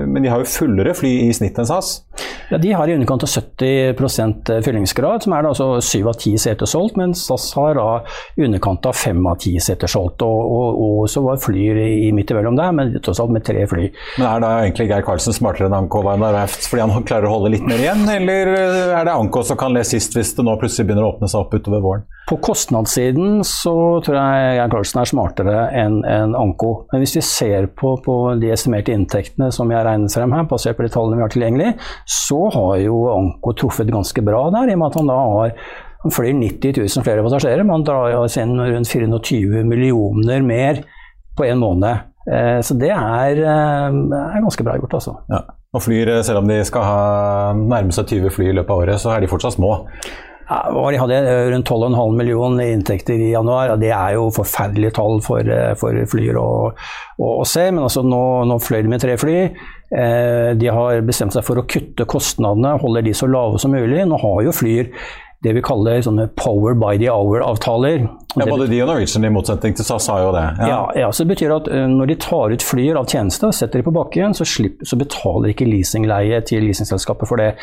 [0.10, 1.98] men de har jo fullere fly i snitt enn SAS.
[2.50, 6.42] Ja, De har i underkant av 70% fyllingsgrad, som er da altså 7 av 10
[6.44, 7.88] seter solgt, mens SAS har da
[8.38, 10.22] i underkant av 5 av 10 seter solgt.
[10.26, 11.66] Og, og, og, så var Fly
[12.08, 13.90] i midt imellom der, men tross alt med tre fly.
[14.18, 17.52] Men Er da egentlig Geir Karlsen smartere enn Anko Raft fordi han klarer å holde
[17.54, 20.88] litt mer igjen, eller er det Anko som kan le sist hvis det nå plutselig
[20.88, 22.06] begynner å åpne seg opp utover våren?
[22.26, 26.88] På kostnadssiden så tror jeg Jan Carlsen er smartere enn en Anko.
[26.92, 30.80] Men hvis vi ser på, på, de estimerte inntektene som jeg regnet frem her, basert
[30.80, 31.74] på de tallene vi har tilgjengelig,
[32.10, 35.60] så har jo Anko truffet ganske bra der, i og med at han da har
[36.06, 40.84] han flyr 90 000 flere passasjerer, men han drar inn rundt 420 millioner mer
[41.38, 42.04] på en måned.
[42.30, 45.16] Eh, så det er, eh, er ganske bra gjort, altså.
[45.30, 45.42] Ja.
[45.74, 47.00] Og flyr, selv om de skal ha
[47.58, 49.74] nærme seg 20 fly i løpet av året, så er de fortsatt små.
[50.46, 53.74] De hadde rundt 12,5 millioner inntekter i januar.
[53.74, 56.50] og Det er jo forferdelige tall for, eh, for flyer å,
[57.18, 57.72] å, se.
[57.72, 59.38] Men altså nå, nå fløy de med tre fly.
[59.90, 64.06] Eh, de har bestemt seg for å kutte kostnadene, holder de så lave som mulig.
[64.06, 64.94] Nå har jo Flyr
[65.46, 68.08] det vi kaller sånne power by the hour-avtaler.
[68.36, 70.44] Ja, Både de og Norwegian i motsetning til SAS har jo det.
[70.60, 70.68] Ja.
[70.72, 73.56] Ja, ja, så det betyr at uh, Når de tar ut flyer av tjeneste og
[73.56, 77.54] setter de på bakken, så, slipper, så betaler ikke leasingleie til leasingselskapet for det.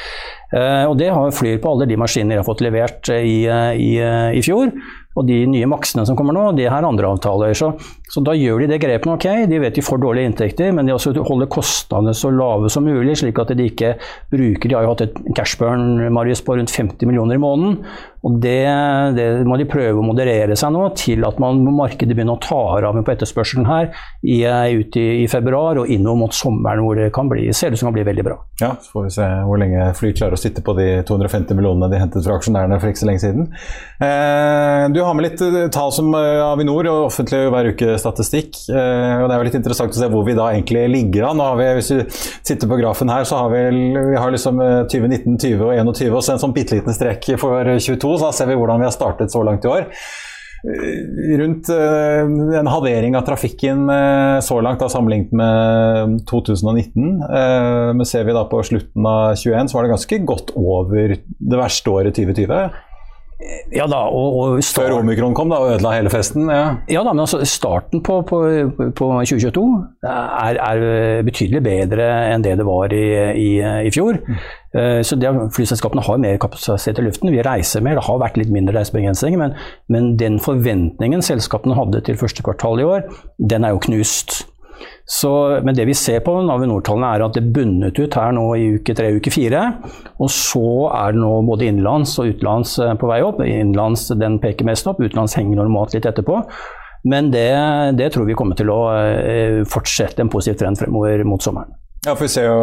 [0.55, 3.45] Uh, og Det har Flyr på alle de maskinene de har fått levert uh, i,
[3.49, 3.93] i,
[4.39, 4.73] i fjor.
[5.19, 7.55] Og de nye maksene som kommer nå, de har andre avtaler.
[7.59, 7.73] Så,
[8.09, 9.11] så da gjør de det grepet.
[9.13, 12.87] Ok, de vet de får dårlige inntekter, men de også holder kostnadene så lave som
[12.87, 13.95] mulig, slik at de ikke
[14.33, 17.79] bruker De har jo hatt et cashburn Marius, på rundt 50 millioner i måneden.
[18.23, 18.63] Og det,
[19.17, 22.61] det, må de prøve å moderere seg nå, til at man, markedet begynner å ta
[22.79, 23.89] av på etterspørselen her
[24.23, 27.81] i, ut i, i, februar og innover mot sommeren, hvor det kan bli, ser ut
[27.81, 28.37] som det kan bli veldig bra.
[28.63, 31.91] Ja, så får vi se hvor lenge Fly klarer å sitte på de 250 millionene
[31.91, 33.51] de hentet fra aksjonærene for ikke så lenge siden.
[34.07, 38.57] Eh, du har med litt eh, tall som eh, Avinor og offentlig hver uke statistikk.
[38.71, 41.41] Eh, og Det er jo litt interessant å se hvor vi da egentlig ligger an.
[41.41, 43.63] Nå vi, hvis vi sitter på grafen her, så har vi,
[44.13, 44.61] vi har liksom
[44.93, 48.35] 2019, 20 og 21, og så en sånn bitte liten strek for 22 så da
[48.37, 49.89] ser vi hvordan vi har startet så langt i år.
[50.63, 53.89] Rundt en halvering av trafikken
[54.47, 57.17] så langt da, sammenlignet med 2019.
[57.99, 61.59] Men ser vi da på slutten av 21, så var det ganske godt over det
[61.59, 62.92] verste året 2020.
[63.73, 64.91] Ja da, og, og start...
[64.91, 66.51] Før omikron kom da, og ødela hele festen?
[66.53, 68.41] Ja, ja da, men altså, starten på, på,
[68.99, 69.65] på 2022
[70.05, 70.83] er, er,
[71.27, 73.07] betydelig bedre enn det det var i,
[73.41, 73.49] i,
[73.89, 74.21] i fjor.
[74.27, 74.41] Mm.
[74.73, 77.33] Uh, så det, Flyselskapene har mer kapasitet i luften.
[77.33, 77.99] Vi reiser mer.
[77.99, 79.57] Det har vært litt mindre reisebegrensninger, men,
[79.93, 83.07] men den forventningen selskapene hadde til første kvartal i år,
[83.53, 84.43] den er jo knust.
[85.05, 88.69] Så, men det vi ser på Avinor-tallene er at det bunnet ut her nå i
[88.79, 89.65] uke tre, uke fire.
[90.23, 93.43] Og så er det nå både innenlands og utenlands eh, på vei opp.
[93.43, 96.39] Innenlands den peker mest opp, utenlands henger normalt litt etterpå.
[97.11, 97.51] Men det,
[97.99, 101.75] det tror vi kommer til å eh, fortsette en positiv trend fremover mot sommeren.
[102.03, 102.63] Ja, for vi ser jo,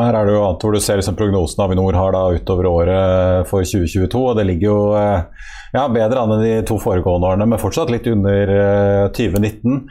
[0.00, 3.50] Her er det jo annet hvor du ser liksom prognosen Avinor har da utover året
[3.50, 4.22] for 2022.
[4.22, 7.90] og Det ligger jo eh, ja, bedre an enn de to foregående årene, men fortsatt
[7.90, 8.54] litt under
[9.18, 9.82] 2019.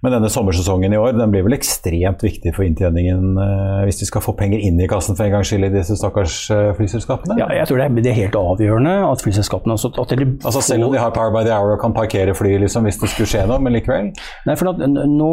[0.00, 4.08] Men denne sommersesongen i år den blir vel ekstremt viktig for inntjeningen uh, hvis de
[4.08, 7.36] skal få penger inn i kassen for en gangs skyld i disse stakkars uh, flyselskapene?
[7.40, 10.64] Ja, jeg tror det er, det er helt avgjørende at flyselskapene også, at de altså
[10.64, 13.10] Selv om de har Power by the Hour og kan parkere fly liksom, hvis det
[13.12, 14.08] skulle skje noe, men likevel?
[14.48, 15.32] Nei, for at, nå,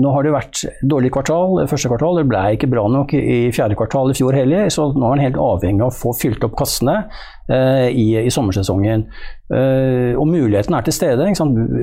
[0.00, 2.22] nå, har det vært dårlig kvartal første kvartal.
[2.22, 5.24] Det ble ikke bra nok i fjerde kvartal i fjor heller, så nå er man
[5.26, 7.02] helt avhengig av å få fylt opp kassene
[7.50, 9.06] i, i sommersesongen.
[9.50, 11.26] Uh, og muligheten er til stede.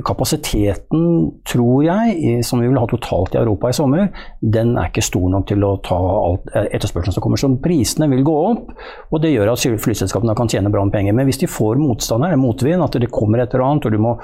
[0.08, 1.08] Kapasiteten,
[1.47, 4.08] tror jeg, som vi vil ha totalt i Europa i sommer,
[4.41, 7.41] den er ikke stor nok til å ta alt eh, etterspørselen som kommer.
[7.41, 8.71] Så prisene vil gå opp,
[9.12, 11.17] og det gjør at flyselskapene kan tjene bra med penger.
[11.17, 14.03] Men hvis de får motstand her, motvind, at det kommer et eller annet, og du
[14.08, 14.15] må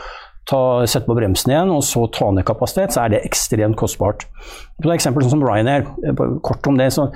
[0.49, 4.25] ta, sette på bremsen igjen og så ta ned kapasitet, så er det ekstremt kostbart.
[4.81, 6.91] Et eksempel sånn som Ryanair, eh, kort om det.
[6.93, 7.09] så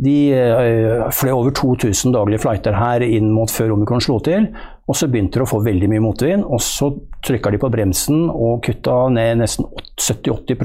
[0.00, 4.48] De øh, fløy over 2000 daglige flighter her inn mot før omikron slo til.
[4.88, 6.90] Og så begynte de å få veldig mye motvind, og så
[7.26, 9.68] trykka de på bremsen og kutta ned nesten
[10.00, 10.56] 70-80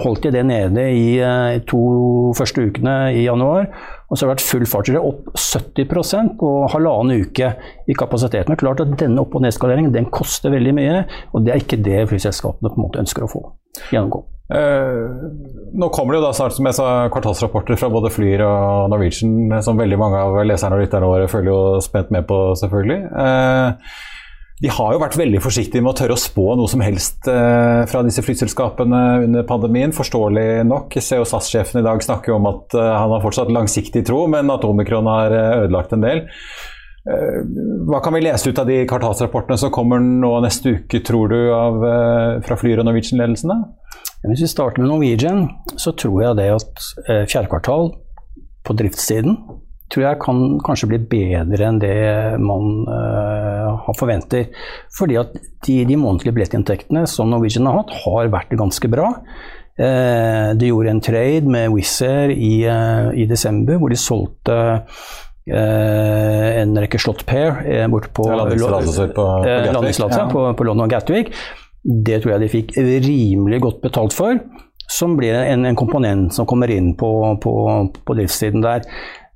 [0.00, 1.82] holdt de det nede i uh, to
[2.38, 3.68] første ukene i januar.
[4.08, 4.90] Og så har det vært full fart.
[4.98, 7.54] Opp 70% på halvannen uke
[7.88, 8.52] i kapasiteten.
[8.52, 10.98] Det er klart at Denne opp- og nedskaleringen den koster veldig mye,
[11.32, 13.42] og det er ikke det flyselskapene på en måte ønsker å få
[13.92, 14.24] gjennomgå.
[14.52, 15.32] Uh,
[15.80, 19.54] nå kommer det jo da snart som jeg sa, kvartalsrapporter fra både Flyr og Norwegian,
[19.64, 22.98] som veldig mange av leserne og lytterne våre følger jo spent med på, selvfølgelig.
[23.16, 24.10] Uh,
[24.62, 27.82] de har jo vært veldig forsiktige med å tørre å spå noe som helst uh,
[27.90, 30.94] fra disse flyselskapene under pandemien, forståelig nok.
[30.98, 35.10] Jo SAS-sjefen i dag snakker om at han har fortsatt langsiktig tro, men at omikron
[35.10, 36.24] har ødelagt en del.
[37.02, 41.38] Hva kan vi lese ut av de kvartalsrapportene som kommer nå neste uke, tror du,
[41.50, 41.82] av,
[42.46, 43.58] fra Flyr og Norwegian-ledelsene?
[44.22, 47.88] Hvis vi starter med Norwegian, så tror jeg det at eh, fjerde kvartal
[48.62, 49.34] på driftssiden
[49.92, 51.96] tror jeg kan kanskje bli bedre enn det
[52.42, 54.48] man uh, forventer.
[54.96, 55.34] Fordi at
[55.66, 59.12] de, de månedlige billettinntektene som Norwegian har hatt, har vært ganske bra.
[59.78, 64.58] Uh, de gjorde en trade med Wizz Air i, uh, i, desember, hvor de solgte
[65.42, 67.56] en rekke slott pair
[67.90, 70.26] bort på, landingstillatelse på, på, ja.
[70.30, 71.32] på, på London Gatwick.
[71.82, 74.38] Det tror jeg de fikk rimelig godt betalt for,
[74.86, 77.10] som blir en, en komponent som kommer inn på,
[77.42, 77.54] på,
[78.06, 78.86] på driftssiden der.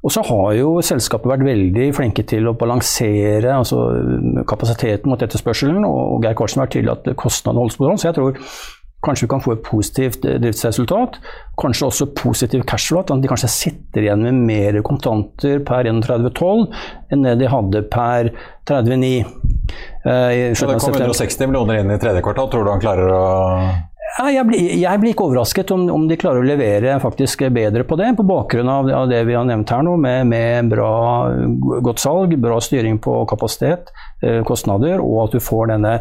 [0.07, 3.81] Og så har jo selskapet vært veldig flinke til å balansere altså
[4.47, 8.03] kapasiteten mot etterspørselen, og Geir Karlsen har vært tydelig at kostnadene holdes på råd.
[8.03, 8.39] Så jeg tror
[9.05, 11.19] Kanskje vi kan få et positivt eh, driftsresultat.
[11.61, 13.05] Kanskje også positiv cashflow.
[13.05, 16.65] At de kanskje sitter igjen med mer kontanter per 31.12
[17.15, 18.33] enn det de hadde per
[18.67, 19.13] 30.9.
[20.09, 22.51] Eh, Så det kom 160 millioner inn i tredje kvartal.
[22.51, 23.23] Tror du han klarer å
[24.19, 27.85] ja, jeg, blir, jeg, blir, ikke overrasket om, om, de klarer å levere faktisk bedre
[27.85, 30.93] på det, på bakgrunn av, av det vi har nevnt her nå, med, med bra,
[31.85, 35.99] godt salg, bra styring på kapasitet, eh, kostnader, og at du får denne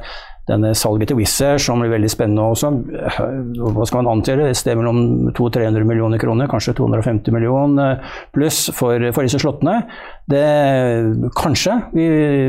[0.50, 2.70] denne salget til Wizz Air, som blir veldig spennende også.
[3.58, 4.50] Hva skal man antyde?
[4.52, 8.04] Et sted mellom 200-300 millioner kroner, kanskje 250 millioner
[8.36, 9.80] pluss for, for disse slottene.
[10.30, 10.44] Det,
[11.38, 11.80] kanskje,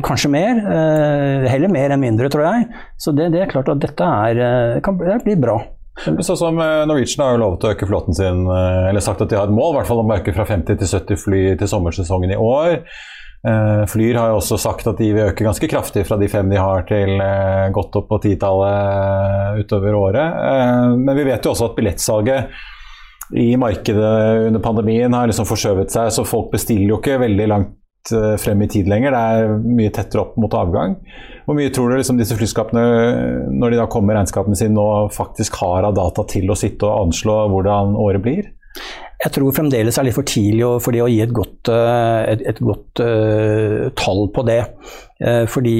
[0.04, 0.60] kanskje mer.
[0.60, 2.68] Eh, heller mer enn mindre, tror jeg.
[3.00, 4.44] Så det, det er klart at dette er,
[4.84, 5.58] kan, kan bli bra.
[5.96, 9.40] Sånn som eh, Norwegian har jo lovet å øke flåten sin, eller sagt at de
[9.40, 12.36] har et mål, i hvert fall å øke fra 50 til 70 fly til sommersesongen
[12.36, 12.82] i år.
[13.44, 16.48] Eh, Flyr har jo også sagt at de vil øke ganske kraftig fra de fem
[16.50, 20.40] de har til eh, godt opp på titallet utover året.
[20.50, 25.90] Eh, men vi vet jo også at billettsalget i markedet under pandemien har liksom forskjøvet
[25.90, 27.74] seg, så folk bestiller jo ikke veldig langt
[28.38, 29.10] frem i tid lenger.
[29.10, 30.92] Det er mye tettere opp mot avgang.
[31.42, 32.84] Hvor mye tror du liksom disse flyskapene,
[33.50, 36.86] når de da kommer med regnskapene sine, nå faktisk har av data til å sitte
[36.86, 38.52] og anslå hvordan året blir?
[39.16, 42.42] Jeg tror fremdeles er litt for tidlig for det å gi et godt, eh, et,
[42.52, 44.60] et godt uh, tall på det.
[45.22, 45.76] Uh, fordi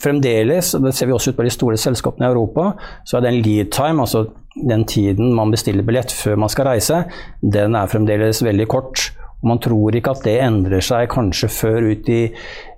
[0.00, 2.70] fremdeles, og det ser vi også ut på de store selskapene i Europa,
[3.04, 7.04] så er den lead time, altså den tiden man bestiller billett før man skal reise,
[7.44, 9.10] den er fremdeles veldig kort.
[9.40, 12.26] Og man tror ikke at det endrer seg kanskje før ut i,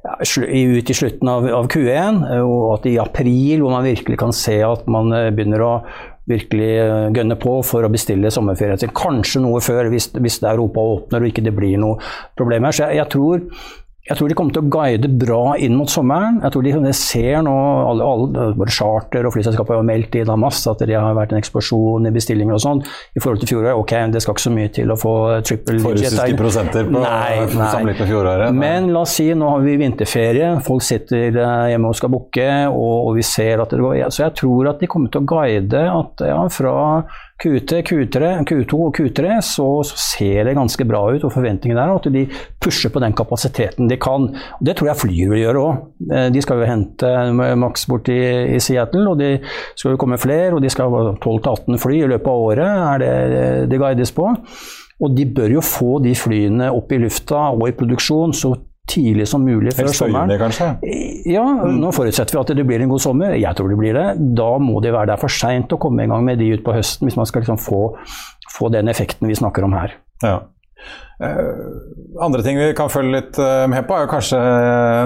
[0.07, 4.61] ut i slutten av, av, Q1, og at i april, hvor man virkelig kan se
[4.63, 5.73] at man begynner å
[6.31, 8.95] virkelig eh, gønne på for å bestille sommerferien sin.
[8.97, 11.99] Kanskje noe før, hvis, hvis Europa åpner og ikke det blir noe
[12.39, 12.77] problem her.
[12.77, 13.47] Så jeg, jeg tror
[14.03, 16.41] jeg tror de kommer til å guide bra inn mot sommeren.
[16.43, 17.53] Jeg tror de ser nå,
[17.87, 21.39] alle, alle, både charter og flyselskaper har meldt i Damas at det har vært en
[21.39, 22.83] eksplosjon i bestillinger og sånn.
[23.15, 25.15] I forhold til fjoråret, ok, det skal ikke så mye til å få
[25.47, 26.19] triple digit.
[26.19, 27.47] Får prosenter på nei, nei.
[27.55, 28.59] sammenlignet med fjoråret?
[28.59, 32.51] Men la oss si, nå har vi vinterferie, folk sitter eh, hjemme og skal booke,
[32.73, 35.31] og, og, vi ser at det går Så jeg tror at de kommer til å
[35.31, 36.75] guide at ja, fra
[37.43, 41.91] Q3, Q3, Q2 og Q3 så, så, ser det ganske bra ut, og forventningen er
[41.91, 42.27] at de
[42.63, 44.29] pusher på den kapasiteten de kan.
[44.31, 45.81] Og det tror jeg Flyr vil gjøre òg.
[46.07, 47.11] Eh, de skal jo hente
[47.59, 48.21] Max bort i,
[48.55, 49.33] i, Seattle, og de
[49.75, 50.53] skal jo komme flere.
[50.55, 54.31] Og de skal ha 12-18 fly i løpet av året, er det det guides på.
[55.03, 58.55] Og de bør jo få de flyene opp i lufta og i produksjon så
[58.91, 60.33] tidlig som mulig før sommeren.
[60.41, 60.69] kanskje?
[61.31, 63.37] Ja, nå forutsetter vi at det blir en god sommer.
[63.39, 64.07] Jeg tror det blir det.
[64.39, 67.09] Da må de være der for seint å komme i gang med de utpå høsten,
[67.09, 67.83] hvis man skal liksom få,
[68.51, 69.97] få, den effekten vi snakker om her.
[70.23, 70.41] Ja.
[71.23, 74.39] Uh, andre ting vi kan følge litt uh, med på, er jo kanskje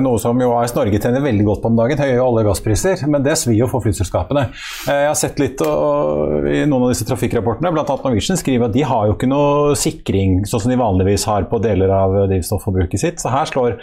[0.05, 2.01] noe som jo AS Norge tjener veldig godt på om dagen.
[2.01, 3.03] Høye olje- og gasspriser.
[3.13, 4.47] Men det svir jo for flyselskapene.
[4.89, 7.85] Jeg har sett litt og, i noen av disse trafikkrapportene, bl.a.
[7.87, 11.61] Norwegian skriver at de har jo ikke noe sikring sånn som de vanligvis har på
[11.65, 13.21] deler av drivstofforbruket sitt.
[13.23, 13.77] Så her slår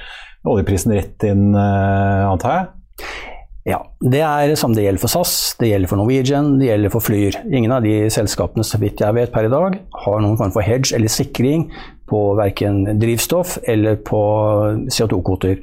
[0.49, 3.32] oljeprisen rett inn, antar jeg?
[3.63, 7.05] Ja, det er som det gjelder for SAS, det gjelder for Norwegian, det gjelder for
[7.05, 7.37] Flyr.
[7.47, 10.67] Ingen av de selskapene så vidt jeg vet per i dag, har noen form for
[10.67, 11.69] hedge eller sikring
[12.13, 14.21] på verken drivstoff eller på
[14.93, 15.57] CO2-kvoter.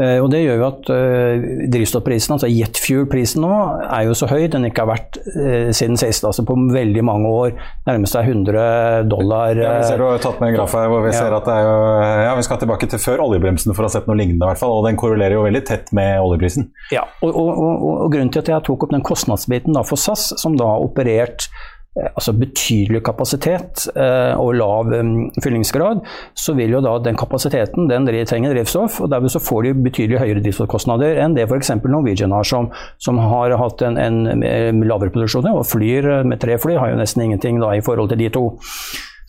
[0.00, 3.52] Eh, og Det gjør jo at uh, drivstoffprisen, altså jetfuel-prisen nå,
[3.84, 6.24] er jo så høy den ikke har vært uh, siden sist.
[6.24, 7.54] Altså på veldig mange år.
[7.88, 9.52] Nærmer seg 100 dollar.
[9.60, 11.18] Ja, vi ser du har tatt med en graf her hvor vi ja.
[11.20, 11.76] ser at det er jo
[12.24, 14.62] Ja, vi skal tilbake til før oljebremsen for å ha sett noe lignende, i hvert
[14.62, 14.74] fall.
[14.78, 16.70] Og den korrelerer jo veldig tett med oljeprisen.
[16.94, 20.00] Ja, og, og, og, og grunnen til at jeg tok opp den kostnadsbiten da for
[20.00, 26.02] SAS, som da har operert Eh, altså betydelig kapasitet eh, og lav um, fyllingsgrad,
[26.34, 30.18] så vil jo da den kapasiteten den trenger drivstoff, og derved så får de betydelig
[30.22, 31.70] høyere drivstoffkostnader enn det f.eks.
[31.84, 36.78] Norwegian har, som, som, har hatt en, en lavere produksjon og flyr med tre fly
[36.80, 38.48] har jo nesten ingenting da i forhold til de to.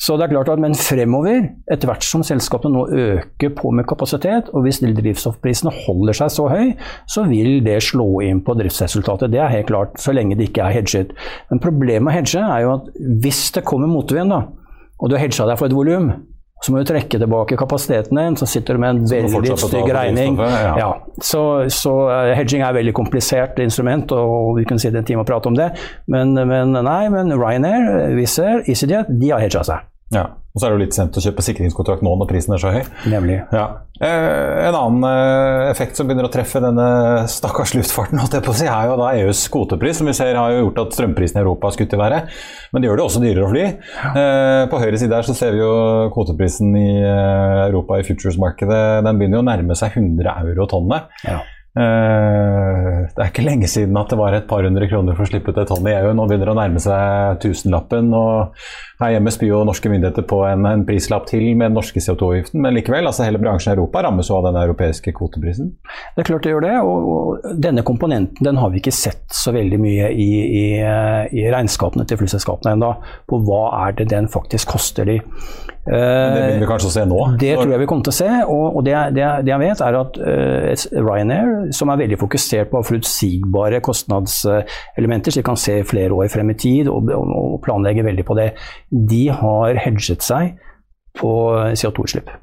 [0.05, 3.87] Så det er klart at, Men fremover, etter hvert som selskapene nå øker på med
[3.89, 6.75] kapasitet, og hvis drivstoffprisene holder seg så høy,
[7.09, 9.33] så vil det slå inn på driftsresultatet.
[9.33, 11.15] Det er helt klart, så lenge det ikke er hedget.
[11.49, 12.93] Men problemet med hedge er jo at
[13.23, 14.43] hvis det kommer motvind, da,
[14.99, 16.11] og du har hedga deg for et volum,
[16.63, 20.37] så må du trekke tilbake kapasiteten din, så sitter du med en veldig stygg regning.
[20.39, 20.75] Ja.
[20.79, 20.91] Ja,
[21.21, 25.25] så, så uh, hedging er et veldig komplisert instrument, og vi kunne sitte en time
[25.25, 25.73] og prate om det.
[26.09, 29.91] Men, men nei, men Ryanair, Wizz Air, EasyJet, de har hedga seg.
[30.13, 32.61] Ja, og så er det jo litt sent å kjøpe sikringskontrakt nå når prisen er
[32.61, 32.83] så høy.
[33.11, 33.41] Nemlig.
[33.51, 33.63] Ja.
[33.99, 36.85] Eh, en annen eh, effekt som begynner å treffe denne
[37.31, 40.95] stakkars luftfarten, si, er jo da EUs kvotepris, som vi ser har jo gjort at
[40.95, 42.37] strømprisen i Europa har skutt i været.
[42.71, 43.65] Men det gjør det også dyrere å fly.
[44.11, 45.73] Eh, på høyre side her så ser vi jo
[46.15, 48.83] kvoteprisen i eh, Europa i futures-markedet.
[49.09, 51.11] Den begynner jo å nærme seg 100 euro tonnet.
[51.27, 51.41] Ja.
[51.75, 55.27] Eh, det er ikke lenge siden at det var et par hundre kroner for å
[55.27, 56.13] slippe ut et tonn i EU.
[56.15, 58.13] Nå begynner det å nærme seg tusenlappen.
[58.15, 58.55] og
[59.01, 62.63] Her hjemme spyr jo norske myndigheter på en, en prislapp til med den norske CO2-avgiften.
[62.63, 65.73] Men likevel, altså hele bransjen i Europa rammes jo av den europeiske kvoteprisen.
[66.15, 66.75] Det er klart det gjør det.
[66.87, 70.31] Og, og denne komponenten den har vi ikke sett så veldig mye i,
[70.63, 72.95] i, i regnskapene til flyselskapene ennå.
[73.27, 75.19] På hva er det den faktisk koster de.
[75.85, 77.19] Men det vil vi kanskje se nå?
[77.41, 78.29] Det tror jeg vi kommer til å se.
[78.43, 82.71] Og, og det, det, det, jeg vet, er at uh, Ryanair, som er veldig fokusert
[82.71, 88.05] på forutsigbare kostnadselementer, så de kan se flere år frem i tid og, og planlegge
[88.07, 88.49] veldig på det,
[89.13, 90.55] de har hedget seg
[91.15, 91.35] på
[91.77, 92.33] CO2-utslipp.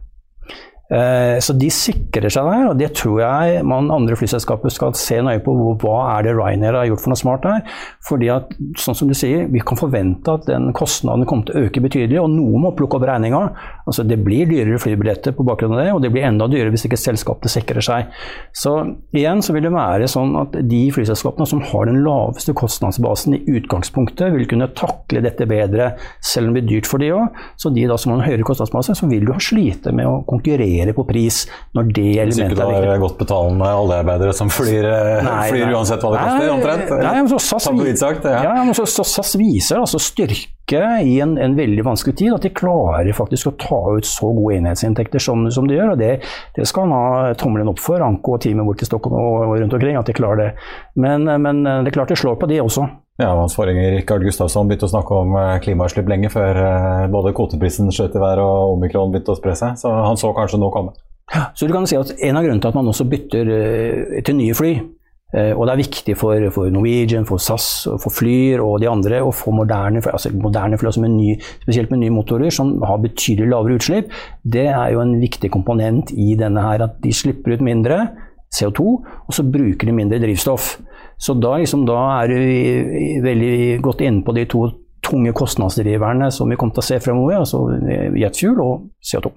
[0.92, 5.20] Eh, så de sikrer seg der, og det tror jeg man andre flyselskaper skal se
[5.24, 5.54] nøye på.
[5.80, 7.62] Hva er det Ryanair har gjort for noe smart der?
[8.04, 11.64] Fordi at, sånn som du sier, vi kan forvente at den kostnaden kommer til å
[11.66, 13.40] øke betydelig, og noen må plukke opp regninga.
[13.86, 16.86] Altså, det blir dyrere flybilletter på bakgrunn av det, og det blir enda dyrere hvis
[16.88, 18.12] ikke selskapet sikrer seg.
[18.56, 18.74] Så
[19.16, 23.42] igjen så vil det være sånn at de flyselskapene som har den laveste kostnadsbasen i
[23.56, 27.42] utgangspunktet, vil kunne takle dette bedre, selv om det blir dyrt for de òg.
[27.56, 30.20] Så de da som har en høyere kostnadsbase, så vil du ha slite med å
[30.28, 31.42] konkurrere reagere på pris
[31.76, 32.56] når det elementet er viktig.
[32.56, 35.74] Hvis ikke du har godt betalende oljearbeidere som flyr, eh, nei, flyr nei.
[35.76, 36.90] uansett hva det koster, omtrent?
[37.02, 37.68] Nei, men så SAS,
[38.02, 38.42] sagt, ja.
[38.48, 42.32] Ja, men så, så SAS viser altså styrke i en, en, veldig vanskelig tid.
[42.34, 45.94] At de klarer faktisk å ta ut så gode enhetsinntekter som, som de gjør.
[45.94, 46.12] og Det,
[46.56, 49.76] det skal han ha tommelen opp for, Anko og teamet bort til Stockholm og rundt
[49.76, 49.98] omkring.
[50.00, 50.50] at de klarer det.
[50.96, 52.88] Men, men det er klart de slår på de også.
[53.20, 57.34] Ja, Hans forgjenger Rikard Gustavsson begynte å snakke om eh, klimautslipp lenge før eh, både
[57.36, 59.76] kvoteprisen skjøt i været og omikron begynte å spre seg.
[59.80, 60.96] Så han så kanskje noe komme.
[61.56, 64.38] Så du kan si at En av grunnene til at man også bytter eh, til
[64.40, 64.74] nye fly,
[65.32, 69.30] og det er viktig for, for, Norwegian, for SAS, for Flyr og de andre å
[69.32, 71.30] få moderne, altså moderne fly, altså med ny,
[71.62, 74.12] spesielt med nye motorer som har betydelig lavere utslipp.
[74.44, 78.02] Det er jo en viktig komponent i denne her, at de slipper ut mindre
[78.52, 78.86] CO2,
[79.26, 80.76] og så bruker de mindre drivstoff.
[81.18, 84.66] Så da, liksom, da er du veldig godt inne på de to
[85.02, 87.64] tunge kostnadsdriverne som vi kommer til å se fremover, altså
[88.18, 89.32] jetfuel og CO2.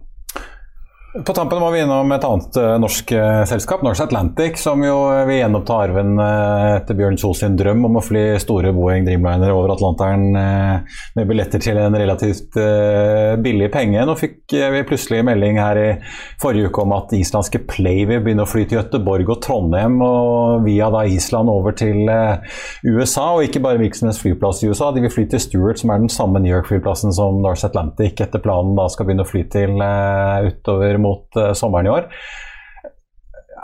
[1.23, 4.97] På tampen må vi innom et annet uh, norsk uh, selskap, Norse Atlantic, som jo
[5.07, 9.53] uh, vil gjenoppta arven etter Bjørn Kjos sin drøm om å fly store Boeing Dreamliner
[9.53, 12.57] over Atlanteren med billetter til en relativt
[13.43, 14.01] billig penge.
[14.07, 15.87] Nå fikk vi plutselig melding her i
[16.41, 20.65] forrige uke om at islandske Play vil begynne å fly til Gøteborg og Trondheim, og
[20.65, 22.09] via da Island over til
[22.83, 24.91] USA, og ikke bare virksomhets flyplass i USA.
[24.95, 28.43] De vil fly til Stuart, som er den samme New York-flyplassen som Norse Atlantic etter
[28.43, 32.09] planen da skal begynne å fly til utover mot uh, sommeren i år.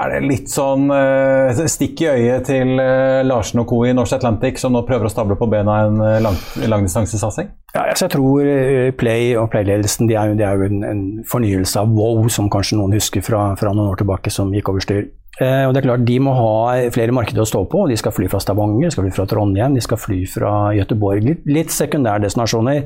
[0.01, 3.83] Er det litt sånn uh, stikk i øyet til uh, Larsen og co.
[3.85, 7.51] i Norse Atlantic, som nå prøver å stable på bena en lang, langdistansesatsing?
[7.75, 11.83] Ja, altså jeg tror Play og Play-ledelsen de er, de er jo en, en, fornyelse
[11.83, 15.09] av Wow, som kanskje noen husker fra, fra noen år tilbake, som gikk over styr.
[15.39, 17.85] Eh, og det er klart, De må ha flere markeder å stå på.
[17.89, 21.23] De skal fly fra Stavanger, de skal fly fra Trondheim, de skal fly fra Göteborg.
[21.25, 22.83] Litt, litt sekundærdestinasjoner,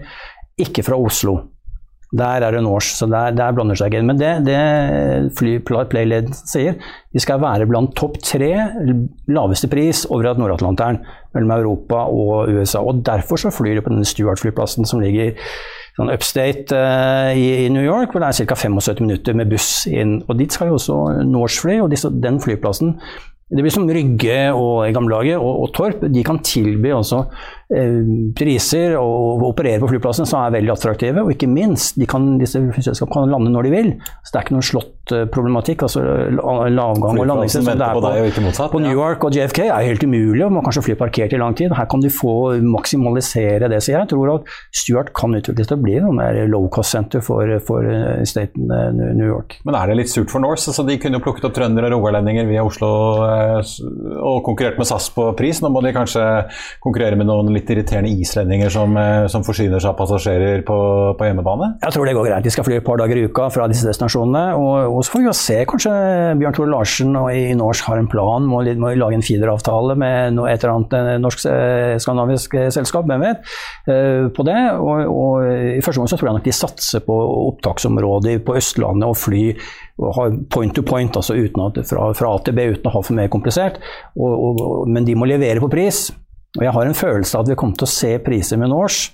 [0.61, 1.39] ikke fra Oslo.
[2.15, 4.05] Der er det norsk, så der, der blander seg ikke.
[4.07, 4.59] Men det, det
[5.65, 6.77] Playled sier,
[7.11, 8.51] de skal være blant topp tre
[9.27, 11.01] laveste pris over Nord-Atlanteren
[11.35, 12.79] mellom Europa og USA.
[12.79, 15.35] og Derfor så flyr de på denne Stuart-flyplassen som ligger
[15.95, 18.57] sånn upstate uh, i, i, New York, hvor det er ca.
[18.59, 20.17] 75 minutter med buss inn.
[20.27, 20.97] Og Dit skal jo også
[21.27, 22.97] Norse fly, og disse, den flyplassen
[23.45, 24.93] det blir som Rygge og i
[25.37, 26.01] og, og Torp.
[26.09, 27.19] De kan tilby også
[27.65, 31.23] priser og, operere på flyplassen som er veldig attraktive.
[31.25, 33.91] Og ikke minst, de kan, disse flyselskapene kan lande når de vil.
[34.21, 35.85] Så det er ikke noen slått-problematikk.
[35.87, 36.03] altså
[36.35, 37.65] Lavgang og landing.
[37.65, 37.97] det er
[38.35, 40.43] på, motsatt, på, New York og JFK er helt umulig.
[40.45, 41.73] og Man kan kanskje fly parkert i lang tid.
[41.73, 43.81] Her kan du få maksimalisere det.
[43.83, 47.49] Så jeg tror at Stuart kan utvikles til å bli noen der low cost-senter for,
[47.65, 49.59] for eh, staten eh, New York.
[49.65, 50.69] Men er det litt surt for Norse?
[50.69, 52.91] Altså, de kunne jo plukket opp trøndere og rogalendinger via Oslo
[53.25, 55.61] og konkurrert med SAS på pris.
[55.63, 56.23] Nå må de kanskje
[56.83, 60.77] konkurrere med noen litt irriterende islendinger som, eh, som forsyner seg av passasjerer på,
[61.17, 61.71] på, hjemmebane?
[61.83, 62.45] Jeg tror det går greit.
[62.45, 64.43] De skal fly et par dager i uka fra disse destinasjonene.
[64.59, 65.59] Og, og så får vi jo se.
[65.71, 65.93] Kanskje
[66.41, 68.49] Bjørn Tore Larsen og i Norsk har en plan.
[68.49, 73.25] Må, må lage en feederavtale med noe, et eller annet eh, norsk-skandinavisk eh, selskap, hvem
[73.25, 73.55] vet,
[74.35, 74.59] på det.
[74.75, 77.15] Og, og, i første gang så tror jeg nok de satser på
[77.51, 79.43] opptaksområder på Østlandet og fly
[80.51, 83.31] point to point, altså at, fra, fra, A til B uten å ha for mer
[83.31, 83.79] komplisert.
[84.19, 86.09] Og, og, men de må levere på pris.
[86.55, 89.13] Og jeg har en følelse av at vi kommer til å se priser med Norse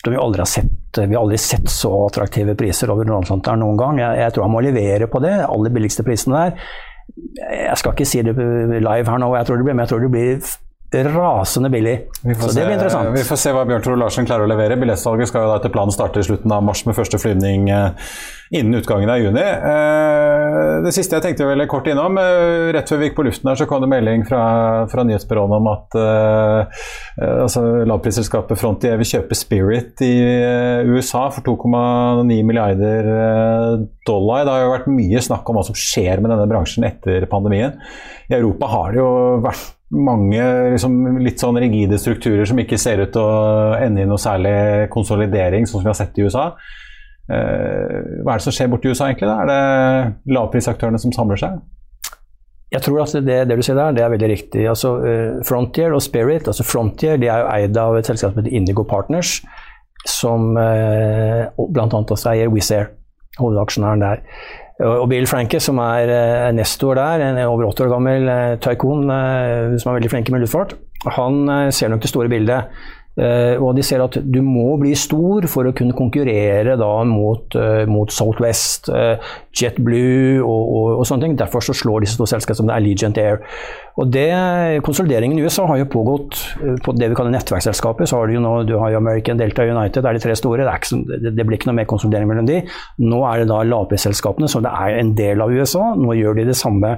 [0.00, 0.96] som vi aldri har sett.
[0.96, 4.00] Vi har aldri sett så attraktive priser over Nord-Atlanteren noen gang.
[4.00, 5.34] Jeg, jeg, tror han må levere på det.
[5.44, 6.72] Aller billigste prisene der.
[7.50, 10.04] Jeg skal ikke si det live her nå, jeg tror det blir, men jeg tror
[10.06, 11.96] det blir rasende billig.
[12.22, 13.12] Så se, det blir interessant.
[13.14, 14.78] Vi får se hva Bjørn Tore Larsen klarer å levere.
[14.80, 18.08] Billettsalget skal jo da etter planen starte i slutten av mars med første flyvning eh,
[18.50, 19.42] innen utgangen av juni.
[19.42, 23.50] Eh, det siste jeg tenkte veldig kort innom, eh, rett før vi gikk på luften
[23.50, 24.42] her, så kom det melding fra,
[24.90, 26.82] fra nyhetsbyråene om at uh,
[27.44, 30.12] altså, lavprisselskapet Frontier vil kjøpe Spirit i
[30.90, 33.10] USA for 2,9 milliarder
[34.06, 34.42] dollar.
[34.44, 37.78] Det har jo vært mye snakk om hva som skjer med denne bransjen etter pandemien.
[38.30, 39.12] I Europa har det jo
[39.46, 40.42] vært mange
[40.74, 44.90] liksom, litt sånn rigide strukturer som ikke ser ut til å ende i noe særlig
[44.90, 46.52] konsolidering, sånn som vi har sett i USA.
[47.30, 49.28] Eh, hva er det som skjer borti USA, egentlig?
[49.28, 49.36] Da?
[49.44, 51.60] Er det lavprisaktørene som samler seg?
[52.70, 54.62] Jeg tror at det, det, du sier der, det er veldig riktig.
[54.70, 58.42] Altså, uh, Frontier og Spirit altså Frontier de er jo eid av et selskap som
[58.42, 59.40] heter Indigo Partners,
[60.06, 61.88] som uh, bl.a.
[61.90, 62.92] også eier Wizz Air,
[63.40, 64.22] hovedaksjonæren der.
[64.86, 68.30] Og Bill Franke, som er uh, nestor der, en over 80 år gammel
[68.62, 70.78] taikon som er veldig flink med luftfart,
[71.18, 71.42] han
[71.74, 72.70] ser nok det store bildet.
[73.20, 77.52] Uh, og de ser at du må bli stor for å kunne konkurrere da mot,
[77.58, 79.20] uh, mot Southwest, uh,
[79.52, 81.36] JetBlue og, og, og, sånne ting.
[81.36, 83.44] Derfor så slår disse to selskapene som det er Legent Air.
[84.00, 84.30] Og det,
[84.86, 86.40] Konsolideringen i USA har jo pågått
[86.86, 88.08] på det vi kaller nettverksselskaper.
[88.08, 90.36] Så har du jo nå du har jo American Delta United, det er de tre
[90.38, 90.64] store.
[90.64, 92.62] Det, ikke, det, det, blir ikke noe mer konsolidering mellom de.
[93.04, 95.90] Nå er det da lavprisselskapene, som det er en del av USA.
[95.98, 96.96] Nå gjør de det samme.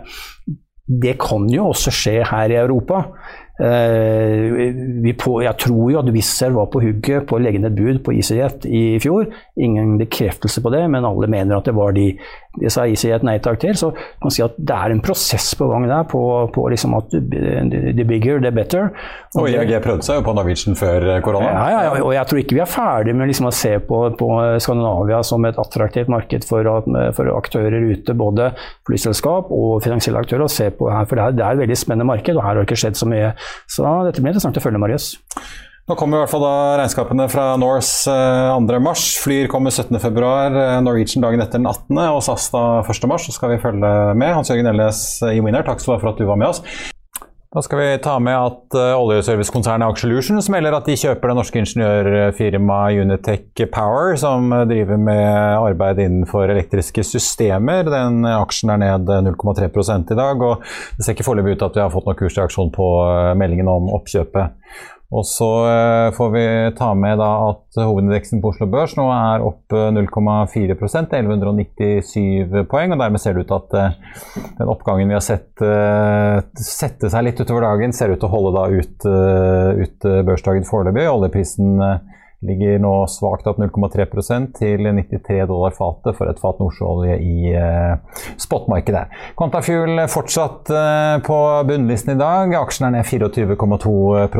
[1.02, 3.08] Det kan jo også skje her i Europa.
[3.62, 8.00] Eh, på, jeg tror jo at Wizz var på hugget på å legge ned bud
[8.02, 9.28] på EasyJet i fjor.
[9.54, 12.08] Ingen bekreftelse på det, men alle mener at det var de
[12.60, 13.76] det sa et nei takk til.
[13.78, 16.20] Så man kan si at det er en prosess på gang der på,
[16.52, 18.90] på liksom at the bigger, the better.
[19.32, 21.48] Og, og IAG prøvde seg jo på Norwegian før korona.
[21.48, 24.02] Ja, ja, ja, og jeg tror ikke vi er ferdig med liksom å se på,
[24.18, 24.30] på,
[24.62, 26.68] Skandinavia som et attraktivt marked for,
[27.16, 28.52] for, aktører ute, både
[28.88, 31.78] flyselskap og finansielle aktører, å se på her, for det er, det er et veldig
[31.78, 33.32] spennende marked, og her har det ikke skjedd så mye.
[33.70, 35.14] Så dette blir interessant å følge, Marius.
[35.90, 38.12] Nå kommer i hvert fall da regnskapene fra Norse
[38.54, 38.92] 2.3.
[39.24, 39.98] Flyr kommer 17.2.
[39.98, 43.18] Eh, Norwegian dagen etter den 18., og SAS da 1.3.
[43.24, 44.30] Så skal vi følge med.
[44.30, 46.62] Hans Jørgen Elles i Winner, takk for at du var med oss.
[47.52, 53.02] Da skal vi ta med at oljeservicekonsernet Aksjelutions melder at de kjøper det norske ingeniørfirmaet
[53.02, 57.90] Unitech Power, som driver med arbeid innenfor elektriske systemer.
[57.92, 60.64] Den aksjen er ned 0,3 i dag, og
[60.96, 63.68] det ser ikke foreløpig ut til at vi har fått noen kursreaksjon på uh, meldingen
[63.68, 64.56] om oppkjøpet.
[65.12, 66.44] Og så eh, får vi
[66.78, 72.94] ta med at hovedindeksen på Oslo Børs nå er opp 0,4% 1197 poeng.
[72.94, 73.98] og Dermed ser det ut til at eh,
[74.60, 78.32] den oppgangen vi har sett eh, sette seg litt utover dagen, ser ut til å
[78.32, 79.08] holde da ut,
[79.84, 81.04] ut børsdagen foreløpig.
[81.10, 81.76] Oljeprisen
[82.42, 88.22] Ligger nå svakt opp 0,3% til 93 dollar fatet for et fat nordsjøolje i eh,
[88.42, 89.04] spotmarkedet.
[89.38, 91.36] Quantafuel fortsatt eh, på
[91.68, 92.54] bunnlisten i dag.
[92.58, 93.92] Aksjen er ned 24,2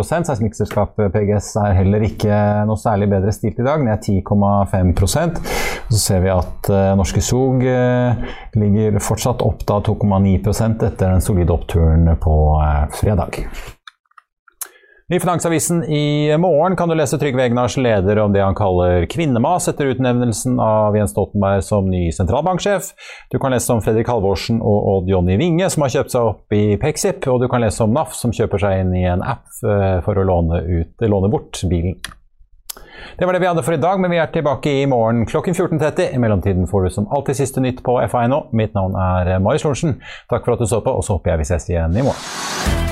[0.03, 5.39] Seismikkselskapet PGS er heller ikke noe særlig bedre stilt i dag, ned 10,5%
[5.93, 11.55] Så ser vi at eh, Norske Skog ligger fortsatt opp da 2,9% etter den solide
[11.55, 12.35] oppturen på
[12.99, 13.45] fredag.
[15.13, 19.67] I Finansavisen i morgen kan du lese Trygve Egnars leder om det han kaller kvinnemas
[19.69, 22.95] etter utnevnelsen av Jens Stoltenberg som ny sentralbanksjef.
[23.29, 26.57] Du kan lese om Fredrik Halvorsen og Odd Jonny Winge som har kjøpt seg opp
[26.57, 27.29] i Pexip.
[27.29, 30.17] Og du kan lese om NAF som kjøper seg inn i en app eh, for
[30.17, 32.01] å låne, ut, låne bort bilen.
[33.19, 35.53] Det var det vi hadde for i dag, men vi er tilbake i morgen klokken
[35.53, 36.09] 14.30.
[36.09, 38.47] I mellomtiden får du som alltid siste nytt på FA.no.
[38.57, 39.99] Mitt navn er Marius Lorentzen.
[40.33, 42.92] Takk for at du så på, og så håper jeg vi ses igjen i morgen.